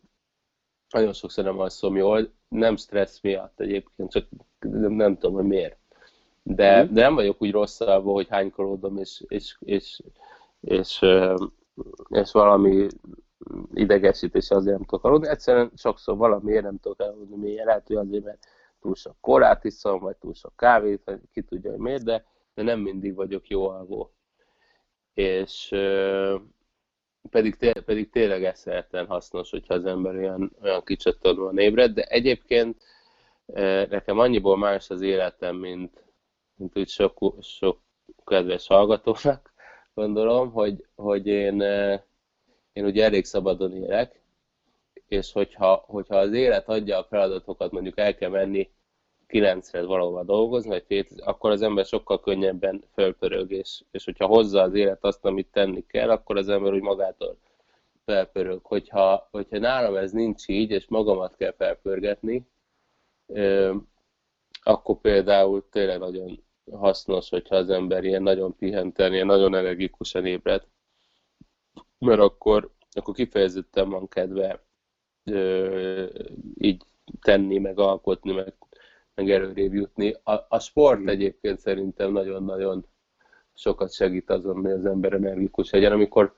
[0.94, 4.28] nagyon sokszor nem alszom jól, nem stressz miatt egyébként, csak
[4.60, 5.78] nem, nem tudom, hogy miért.
[6.44, 6.94] De, mm.
[6.94, 10.02] de nem vagyok úgy rosszabb, hogy hánykolódom, és, és, és,
[10.62, 11.06] és,
[12.08, 12.88] és valami
[13.74, 15.28] idegesítés azért nem tudok aludni.
[15.28, 17.66] Egyszerűen sokszor valamiért nem tudok aludni miért.
[17.66, 18.46] Lehet, hogy azért, mert
[18.82, 22.64] túl sok korát iszom, vagy túl sok kávét, vagy ki tudja, hogy miért, de, de
[22.64, 24.12] nem mindig vagyok jó alvó.
[25.14, 25.76] És,
[27.30, 30.84] pedig, té- pedig tényleg eszehetlen hasznos, hogyha az ember olyan, olyan
[31.22, 32.84] van ébred, de egyébként
[33.48, 36.04] e, nekem annyiból más az életem, mint,
[36.56, 37.80] mint úgy sok, sok
[38.26, 39.54] kedves hallgatónak,
[39.94, 42.06] gondolom, hogy, hogy én, e,
[42.74, 44.22] én ugye elég szabadon élek,
[45.08, 48.70] és hogyha, hogyha az élet adja a feladatokat, mondjuk el kell menni
[49.34, 54.62] kilencre valahova dolgozni, vagy fél, akkor az ember sokkal könnyebben fölpörög, és, és hogyha hozza
[54.62, 57.38] az élet azt, amit tenni kell, akkor az ember úgy magától
[58.06, 58.66] felpörög.
[58.66, 62.48] Hogyha, hogyha nálam ez nincs így, és magamat kell felpörgetni,
[64.64, 70.68] akkor például tényleg nagyon hasznos, hogyha az ember ilyen nagyon pihenten, ilyen nagyon energikusan ébred,
[72.00, 74.64] mert akkor, akkor kifejezetten van kedve
[76.58, 76.84] így
[77.22, 78.54] tenni, meg alkotni, meg
[79.16, 80.16] meg előrébb jutni.
[80.24, 81.08] A, a sport hmm.
[81.08, 82.86] egyébként szerintem nagyon-nagyon
[83.54, 85.92] sokat segít azon, hogy az ember energikus legyen.
[85.92, 86.36] Amikor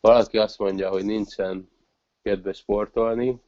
[0.00, 1.68] valaki azt mondja, hogy nincsen
[2.22, 3.40] kedves sportolni,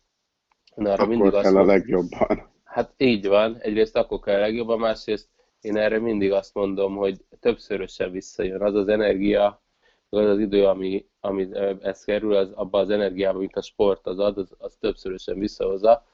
[0.75, 2.51] na, arra akkor mindig kell azt mondja, a legjobban.
[2.65, 5.29] Hát így van, egyrészt akkor kell a legjobban, másrészt
[5.61, 8.63] én erre mindig azt mondom, hogy többszörösen visszajön.
[8.63, 9.63] Az az energia,
[10.09, 11.49] az az idő, ami, ami
[11.81, 16.07] ez kerül, az abban az energiában, amit a sport az ad, az, az többszörösen visszahozza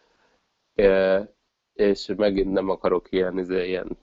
[1.75, 3.99] és megint nem akarok ilyen, izé, ilyen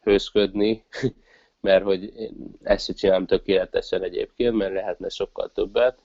[0.00, 0.84] hősködni,
[1.60, 5.98] mert hogy én ezt sem csinálom tökéletesen egyébként, mert lehetne sokkal többet,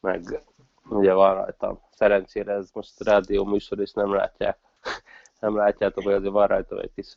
[0.00, 0.42] meg
[0.88, 1.80] ugye van rajtam.
[1.90, 4.58] Szerencsére ez most rádió műsor, és nem látják.
[5.40, 7.16] Nem látjátok, hogy azért van rajta egy kis,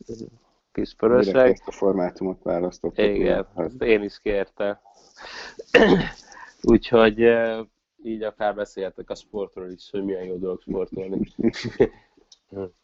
[0.72, 1.50] kis pöröseg.
[1.50, 3.04] Ezt a formátumot választottuk.
[3.04, 4.78] Igen, ezt én is kértem.
[6.62, 7.18] Úgyhogy
[8.02, 11.32] így akár beszélhetek a sportról is, hogy milyen jó dolog sportolni.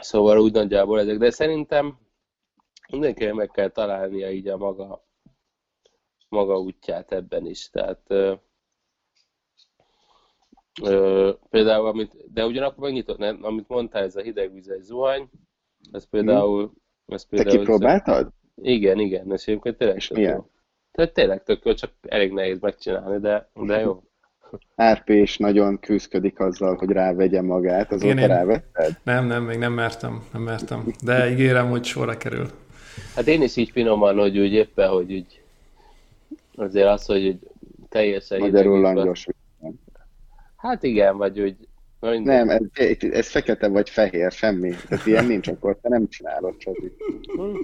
[0.00, 1.98] Szóval úgy nagyjából ezek, de szerintem
[2.90, 5.06] mindenkinek meg kell találnia így a maga,
[6.28, 7.70] maga útját ebben is.
[7.70, 8.34] Tehát ö,
[10.82, 15.30] ö, például, amit, de ugyanakkor megnyitott, nem, amit mondtál, ez a hidegvizes zuhany,
[15.92, 16.72] ez például...
[17.06, 18.32] Ez például Te kipróbáltad?
[18.54, 20.46] Igen, igen, és egyébként tényleg És milyen?
[20.90, 24.02] Tehát tényleg tök jó, csak elég nehéz megcsinálni, de, de jó.
[24.92, 28.98] RP is nagyon küzdik azzal, hogy rávegye magát, azóta Én- én- rávetted?
[29.02, 30.84] Nem, nem, még nem mertem, nem mertem.
[31.04, 32.46] De ígérem, hogy sorra kerül.
[33.14, 35.40] Hát én is így finoman, hogy úgy éppen, hogy úgy
[36.56, 37.38] azért az, hogy úgy
[37.88, 39.26] teljesen Magyarul langyos.
[40.56, 41.56] Hát igen, vagy úgy.
[42.00, 42.60] Nem, ez,
[43.10, 44.70] ez fekete vagy fehér, semmi.
[44.88, 46.92] Tehát ilyen nincs, akkor te nem csinálod, Csabi.
[47.36, 47.56] Hm,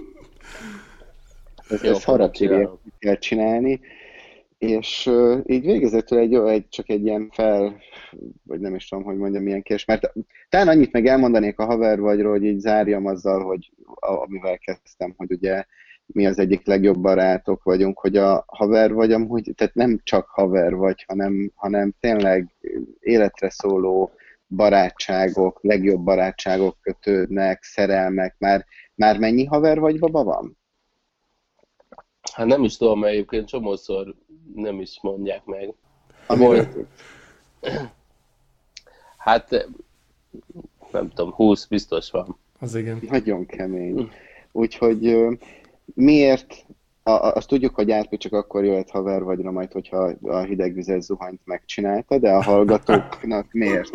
[1.68, 2.78] Ez, Jó, ez megcsinálom.
[2.98, 3.80] kell csinálni.
[4.58, 7.80] És uh, így végezetül egy, egy, csak egy ilyen fel,
[8.42, 10.12] vagy nem is tudom, hogy mondjam, milyen kérdés, mert
[10.48, 15.14] talán annyit meg elmondanék a haver vagyról, hogy így zárjam azzal, hogy a, amivel kezdtem,
[15.16, 15.64] hogy ugye
[16.06, 20.74] mi az egyik legjobb barátok vagyunk, hogy a haver vagy amúgy, tehát nem csak haver
[20.74, 22.54] vagy, hanem, hanem tényleg
[23.00, 24.12] életre szóló
[24.48, 30.58] barátságok, legjobb barátságok kötődnek, szerelmek, már, már mennyi haver vagy baba van?
[32.34, 34.14] Hát nem is tudom, mert egyébként csomószor
[34.54, 35.74] nem is mondják meg.
[36.26, 36.68] Amiről
[39.16, 39.68] Hát
[40.92, 42.38] nem tudom, 20 biztos van.
[42.60, 43.00] Az igen.
[43.08, 44.10] Nagyon kemény.
[44.52, 45.16] Úgyhogy
[45.94, 46.64] miért,
[47.02, 51.40] a, azt tudjuk, hogy Árpi csak akkor jöhet haver vagyra majd, hogyha a hidegvizes zuhanyt
[51.44, 53.92] megcsinálta, de a hallgatóknak miért,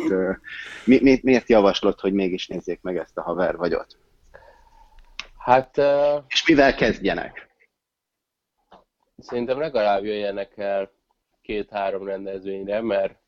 [0.86, 3.98] mi, mi, miért javaslod, hogy mégis nézzék meg ezt a haver vagyot?
[5.38, 7.49] Hát uh, És mivel kezdjenek?
[9.20, 10.92] Szerintem legalább jöjjenek el
[11.42, 13.20] két-három rendezvényre, mert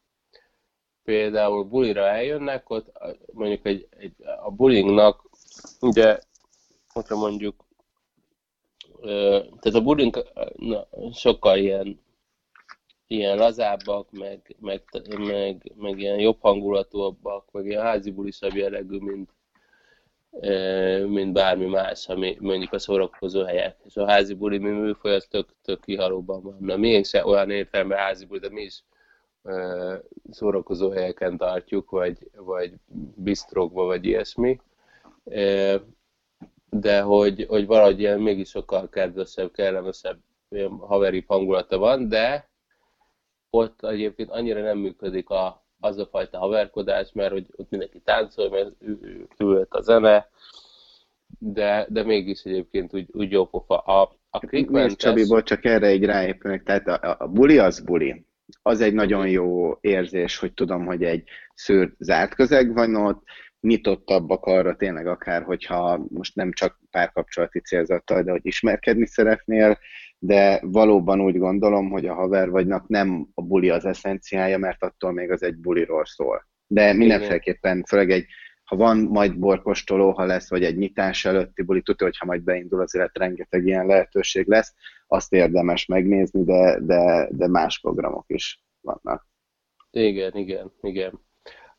[1.03, 2.91] például bulira eljönnek, ott
[3.33, 4.13] mondjuk egy, egy,
[4.43, 5.29] a bulingnak,
[5.79, 6.19] ugye,
[6.93, 7.65] ott mondjuk,
[9.59, 12.01] tehát a buling na, sokkal ilyen,
[13.07, 14.83] ilyen lazábbak, meg, meg,
[15.17, 19.29] meg, meg ilyen jobb hangulatúabbak, meg ilyen házi bulisabb jellegű, mint,
[21.07, 23.77] mint bármi más, ami mondjuk a szórakozó helyek.
[23.85, 26.57] És a házi buli mi műfaj, az tök, tök kihalóban van.
[26.59, 28.83] Na, miénk se olyan értelemben házi buli, de mi is
[30.29, 32.73] szórakozó helyeken tartjuk, vagy, vagy
[33.15, 34.59] bistrokba, vagy ilyesmi.
[36.69, 40.19] De hogy, hogy valahogy ilyen mégis sokkal kedvesebb, kellemesebb,
[40.79, 42.49] haveri hangulata van, de
[43.49, 48.49] ott egyébként annyira nem működik a, az a fajta haverkodás, mert hogy ott mindenki táncol,
[48.49, 48.71] mert
[49.37, 50.29] ül a zene,
[51.39, 53.77] de, de mégis egyébként úgy, úgy jó pofa.
[53.77, 58.25] A, a Nézd, Quickmentes, Csabiból csak erre egy ráépülnek, tehát a, a, buli az buli.
[58.61, 61.23] Az egy nagyon jó érzés, hogy tudom, hogy egy
[61.53, 63.23] szűrt zárt közeg van ott,
[63.61, 69.77] nyitottabbak arra tényleg akár, hogyha most nem csak párkapcsolati célzattal, de hogy ismerkedni szeretnél,
[70.19, 75.31] de valóban úgy gondolom, hogy a haver vagynak nem buli az eszenciája, mert attól még
[75.31, 76.47] az egy buliról szól.
[76.67, 78.25] De mindenféleképpen, főleg egy
[78.63, 82.41] ha van majd borkostoló, ha lesz, vagy egy nyitás előtti buli, tudja, hogy ha majd
[82.41, 84.73] beindul az élet, rengeteg ilyen lehetőség lesz,
[85.07, 89.27] azt érdemes megnézni, de, de, de más programok is vannak.
[89.89, 91.19] Igen, igen, igen.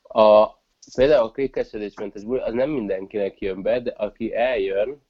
[0.02, 0.48] A,
[0.94, 5.02] például a krékesedésmentes buli, az nem mindenkinek jön be, de aki eljön,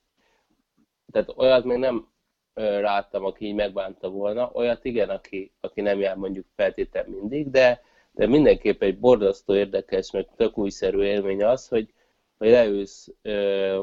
[1.13, 2.12] tehát olyat még nem
[2.55, 7.83] láttam, aki így megbánta volna, olyat igen, aki, aki nem jár mondjuk feltétlen mindig, de,
[8.13, 11.93] de mindenképp egy borzasztó érdekes, meg tök újszerű élmény az, hogy,
[12.39, 13.81] hogy leülsz ö,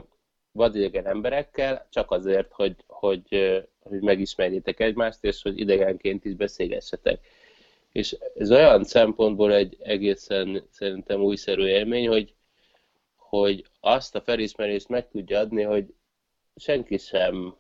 [0.52, 3.28] vadidegen emberekkel, csak azért, hogy, hogy,
[3.80, 7.26] hogy megismerjétek egymást, és hogy idegenként is beszélgessetek.
[7.92, 12.34] És ez olyan szempontból egy egészen szerintem újszerű élmény, hogy,
[13.16, 15.94] hogy azt a felismerést meg tudja adni, hogy
[16.56, 17.56] senki sem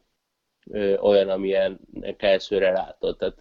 [0.99, 1.79] olyan, amilyen
[2.17, 3.17] elsőre látott.
[3.17, 3.37] Tehát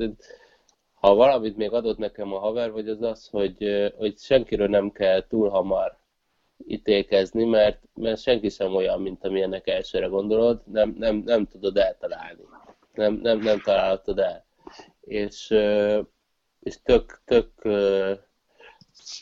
[0.94, 5.26] ha valamit még adott nekem a haver, vagy az az, hogy, hogy senkiről nem kell
[5.26, 5.96] túl hamar
[6.66, 12.42] ítélkezni, mert, mert senki sem olyan, mint amilyennek elsőre gondolod, nem, nem, nem tudod eltalálni.
[12.94, 14.44] Nem, nem, nem találhatod el.
[15.00, 15.54] És,
[16.60, 17.50] és tök, tök,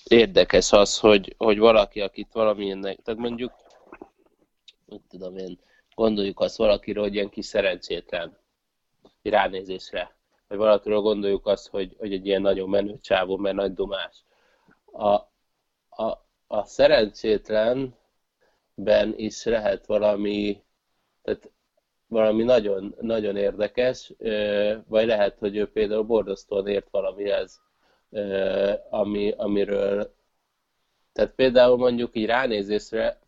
[0.04, 3.52] érdekes az, hogy, hogy valaki, akit valamilyen, tehát mondjuk,
[4.86, 5.59] úgy tudom én,
[5.97, 8.36] gondoljuk azt valakiről, hogy ilyen kis szerencsétlen
[9.22, 10.16] ránézésre,
[10.49, 14.24] vagy valakiről gondoljuk azt, hogy, hogy egy ilyen nagyon menő csávó, mert nagy domás.
[14.92, 15.12] A,
[16.03, 17.94] a, a szerencsétlenben
[19.16, 20.62] is lehet valami,
[21.22, 21.51] tehát
[22.07, 24.12] valami nagyon, nagyon érdekes,
[24.88, 27.61] vagy lehet, hogy ő például borzasztóan ért valamihez,
[28.90, 30.16] ami, amiről
[31.17, 33.19] tehát például mondjuk így ránézésre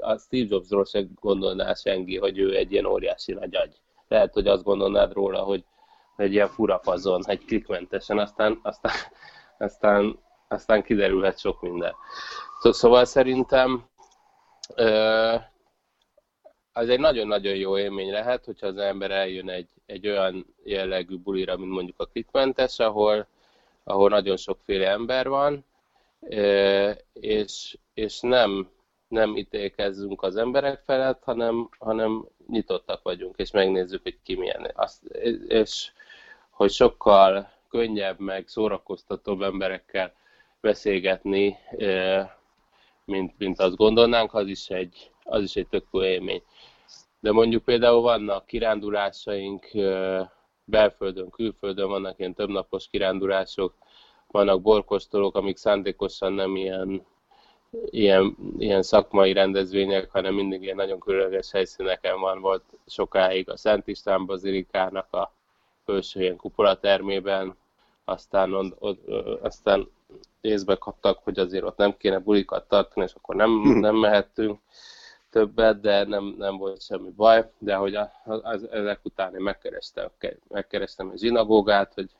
[0.00, 3.80] a Steve Jobsról se gondolná senki, hogy ő egy ilyen óriási nagy agy.
[4.08, 5.64] Lehet, hogy azt gondolnád róla, hogy
[6.16, 8.92] egy ilyen furafazon, egy klikmentesen, aztán, aztán,
[9.58, 10.18] aztán,
[10.48, 11.94] aztán kiderülhet sok minden.
[12.60, 13.84] Szóval szerintem
[16.72, 21.56] az egy nagyon-nagyon jó élmény lehet, hogyha az ember eljön egy, egy olyan jellegű bulira,
[21.56, 23.26] mint mondjuk a klikmentes, ahol,
[23.84, 25.64] ahol nagyon sokféle ember van,
[27.12, 28.70] és, és nem,
[29.08, 34.70] nem ítélkezzünk az emberek felett, hanem, hanem nyitottak vagyunk, és megnézzük, hogy ki milyen.
[34.74, 35.04] Azt,
[35.48, 35.92] és
[36.50, 40.14] hogy sokkal könnyebb, meg szórakoztatóbb emberekkel
[40.60, 41.56] beszélgetni,
[43.04, 46.42] mint, mint azt gondolnánk, az is egy, az is egy tök élmény.
[47.20, 49.66] De mondjuk például vannak kirándulásaink
[50.64, 53.74] belföldön, külföldön, vannak ilyen többnapos kirándulások,
[54.30, 57.06] vannak borkostolók, amik szándékosan nem ilyen,
[57.90, 62.40] ilyen, ilyen szakmai rendezvények, hanem mindig ilyen nagyon különleges helyszíneken van.
[62.40, 65.32] Volt sokáig a Szent István Bazilikának a
[65.84, 67.56] felső ilyen kupolatermében,
[68.04, 68.98] aztán, on, on,
[69.42, 69.88] aztán
[70.40, 73.78] észbe kaptak, hogy azért ott nem kéne bulikat tartani, és akkor nem, hm.
[73.78, 74.60] nem mehettünk
[75.30, 80.08] többet, de nem, nem volt semmi baj, de hogy az, ezek után én megkerestem,
[80.48, 82.10] megkerestem egy zsinagógát, hogy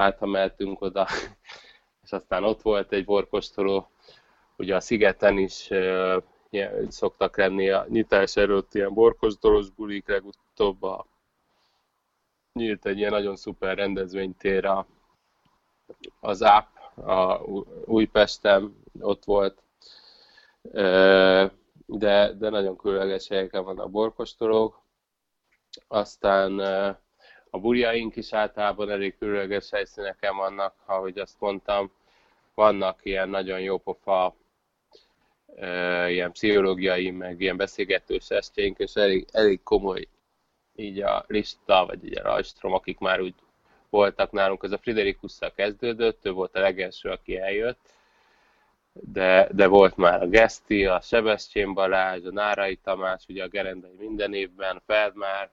[0.00, 1.06] hát ha mehetünk oda,
[2.04, 3.90] és aztán ott volt egy borkostoló,
[4.56, 5.70] ugye a szigeten is
[6.50, 11.06] ilyen, szoktak lenni a nyitás előtt ilyen borkostolós bulik, legutóbb a,
[12.52, 14.86] nyílt egy ilyen nagyon szuper rendezvénytér a,
[16.20, 17.40] az ÁP, a
[17.84, 19.62] Újpesten, ott volt,
[21.86, 24.82] de, de nagyon különleges helyeken vannak borkostolók.
[25.88, 26.60] Aztán
[27.50, 31.92] a burjaink is általában elég különleges helyszíneken vannak, ahogy azt mondtam.
[32.54, 34.34] Vannak ilyen nagyon jó pofa
[36.08, 40.08] ilyen pszichológiai, meg ilyen beszélgetős estjeink, és elég, elég komoly
[40.76, 43.34] így a lista, vagy így a rajstrom, akik már úgy
[43.90, 44.62] voltak nálunk.
[44.62, 47.78] Ez a Friderikusszal kezdődött, ő volt a legelső, aki eljött,
[48.92, 53.94] de, de volt már a Geszti, a Sebestyén Balázs, a Nárai Tamás, ugye a Gerendai
[53.98, 55.50] minden évben, a Feldmár,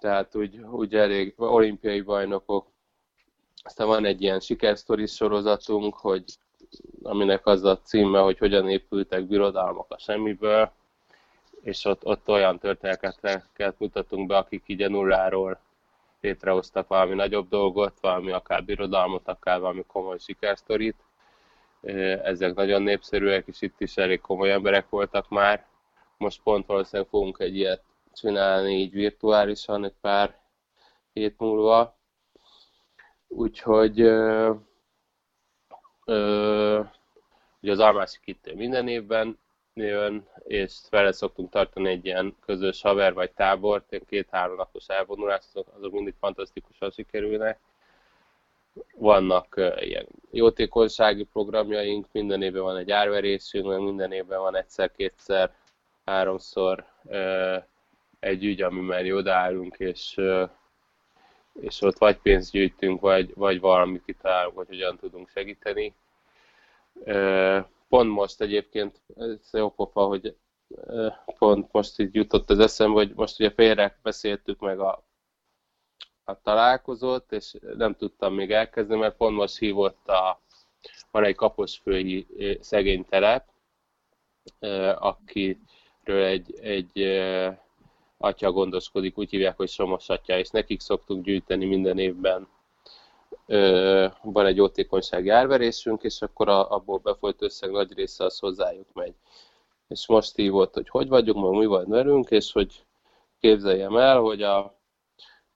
[0.00, 2.66] tehát úgy, úgy elég olimpiai bajnokok.
[3.62, 6.24] Aztán van egy ilyen sikersztori sorozatunk, hogy
[7.02, 10.72] aminek az a címe, hogy hogyan épültek birodalmak a semmiből,
[11.62, 15.58] és ott, ott olyan történeteket mutatunk be, akik így a nulláról
[16.20, 20.96] létrehoztak valami nagyobb dolgot, valami akár birodalmat, akár valami komoly sikersztorit.
[22.22, 25.66] Ezek nagyon népszerűek, és itt is elég komoly emberek voltak már.
[26.16, 27.82] Most pont valószínűleg fogunk egy ilyet
[28.14, 30.38] csinálni így virtuálisan egy pár
[31.12, 31.98] hét múlva.
[33.28, 34.52] Úgyhogy ö,
[36.04, 36.80] ö,
[37.60, 39.38] ugye az Almászi Kittél minden évben
[39.74, 45.44] jön, és vele szoktunk tartani egy ilyen közös haver vagy tábort, ilyen két-három napos elvonulás,
[45.52, 47.58] azok, mindig fantasztikusan sikerülnek.
[48.96, 55.54] Vannak uh, ilyen jótékonysági programjaink, minden évben van egy árverésünk, minden évben van egyszer, kétszer,
[56.04, 57.62] háromszor uh,
[58.24, 60.20] egy ügy, ami már odaállunk, és,
[61.60, 65.94] és ott vagy pénzt gyűjtünk, vagy, vagy valamit kitalálunk, hogy hogyan tudunk segíteni.
[67.88, 70.36] Pont most egyébként, ez jó pofa, hogy
[71.38, 75.04] pont most így jutott az eszembe, hogy most ugye félre beszéltük meg a,
[76.24, 80.40] a találkozót, és nem tudtam még elkezdeni, mert pont most hívott a,
[81.10, 82.26] van egy kaposfői
[82.60, 83.48] szegény telep,
[84.98, 86.98] akiről egy, egy
[88.24, 92.48] atya gondoskodik, úgy hívják, hogy Somos atya, és nekik szoktunk gyűjteni minden évben
[94.22, 99.14] van egy jótékonysági árverésünk, és akkor a, abból befolyt összeg nagy része az hozzájuk megy.
[99.88, 102.84] És most hívott, hogy hogy vagyunk, meg mi van velünk, és hogy
[103.40, 104.74] képzeljem el, hogy, a,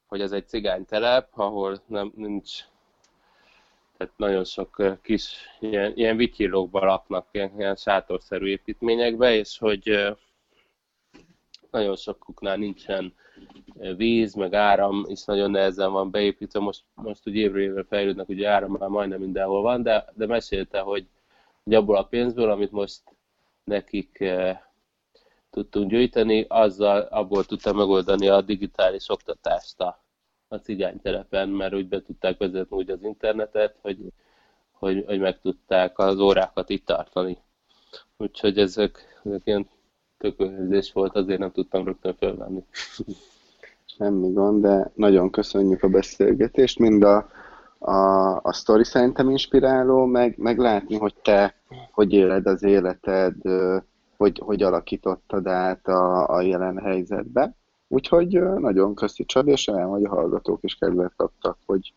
[0.07, 2.65] hogy ez egy cigány telep, ahol nem, nincs
[3.97, 10.17] tehát nagyon sok kis ilyen, ilyen vityillókban laknak, ilyen, ilyen sátorszerű építményekbe, és hogy
[11.71, 13.15] nagyon sokuknál nincsen
[13.97, 18.49] víz, meg áram is nagyon nehezen van beépítve, most, most úgy évről évre fejlődnek, ugye
[18.49, 21.07] áram már majdnem mindenhol van, de, de mesélte, hogy,
[21.65, 23.01] hogy abból a pénzből, amit most
[23.65, 24.59] nekik eh,
[25.51, 30.03] tudtunk gyűjteni, azzal abból tudta megoldani a digitális oktatást a,
[30.49, 33.99] a cigánytelepen, mert úgy be tudták vezetni úgy az internetet, hogy,
[34.73, 37.39] hogy, hogy meg tudták az órákat itt tartani.
[38.17, 39.69] Úgyhogy ezek, ezek ilyen
[40.19, 42.65] tökölhőzés volt, azért nem tudtam rögtön fölvenni.
[43.99, 47.29] Semmi gond, de nagyon köszönjük a beszélgetést, mind a,
[47.79, 51.59] a, a sztori szerintem inspiráló, meg, meg látni, hogy te
[51.93, 53.35] hogy éled az életed,
[54.17, 57.55] hogy, hogy alakítottad át a, a jelen helyzetbe.
[57.89, 61.95] Úgyhogy nagyon köszi Csad, és remélem, hogy a hallgatók is kedvet kaptak, hogy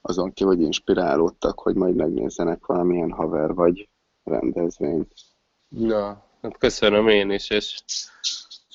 [0.00, 3.88] azon ki, hogy inspirálódtak, hogy majd megnézzenek valamilyen haver vagy
[4.24, 5.12] rendezvényt.
[5.68, 7.80] Na, hát köszönöm én is, és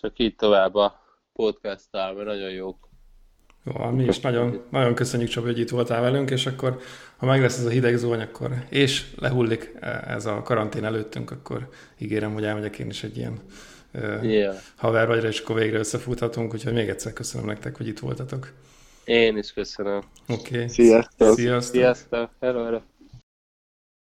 [0.01, 0.99] csak így tovább a
[1.33, 2.89] podcast-tal, mert nagyon jók.
[3.63, 6.79] Jó, mi is nagyon, nagyon köszönjük Csabi, hogy itt voltál velünk, és akkor,
[7.17, 9.71] ha meg lesz ez a hideg zóny, akkor, és lehullik
[10.07, 13.39] ez a karantén előttünk, akkor ígérem, hogy elmegyek én is egy ilyen
[14.21, 14.55] yeah.
[14.75, 18.53] haver vagyra, és akkor végre összefuthatunk, úgyhogy még egyszer köszönöm nektek, hogy itt voltatok.
[19.03, 20.01] Én is köszönöm.
[20.27, 20.55] Oké.
[20.55, 20.67] Okay.
[20.67, 21.33] Sziasztok.
[21.33, 21.75] Sziasztok.
[21.75, 22.29] Sziasztok.
[22.39, 22.79] Hello, hello.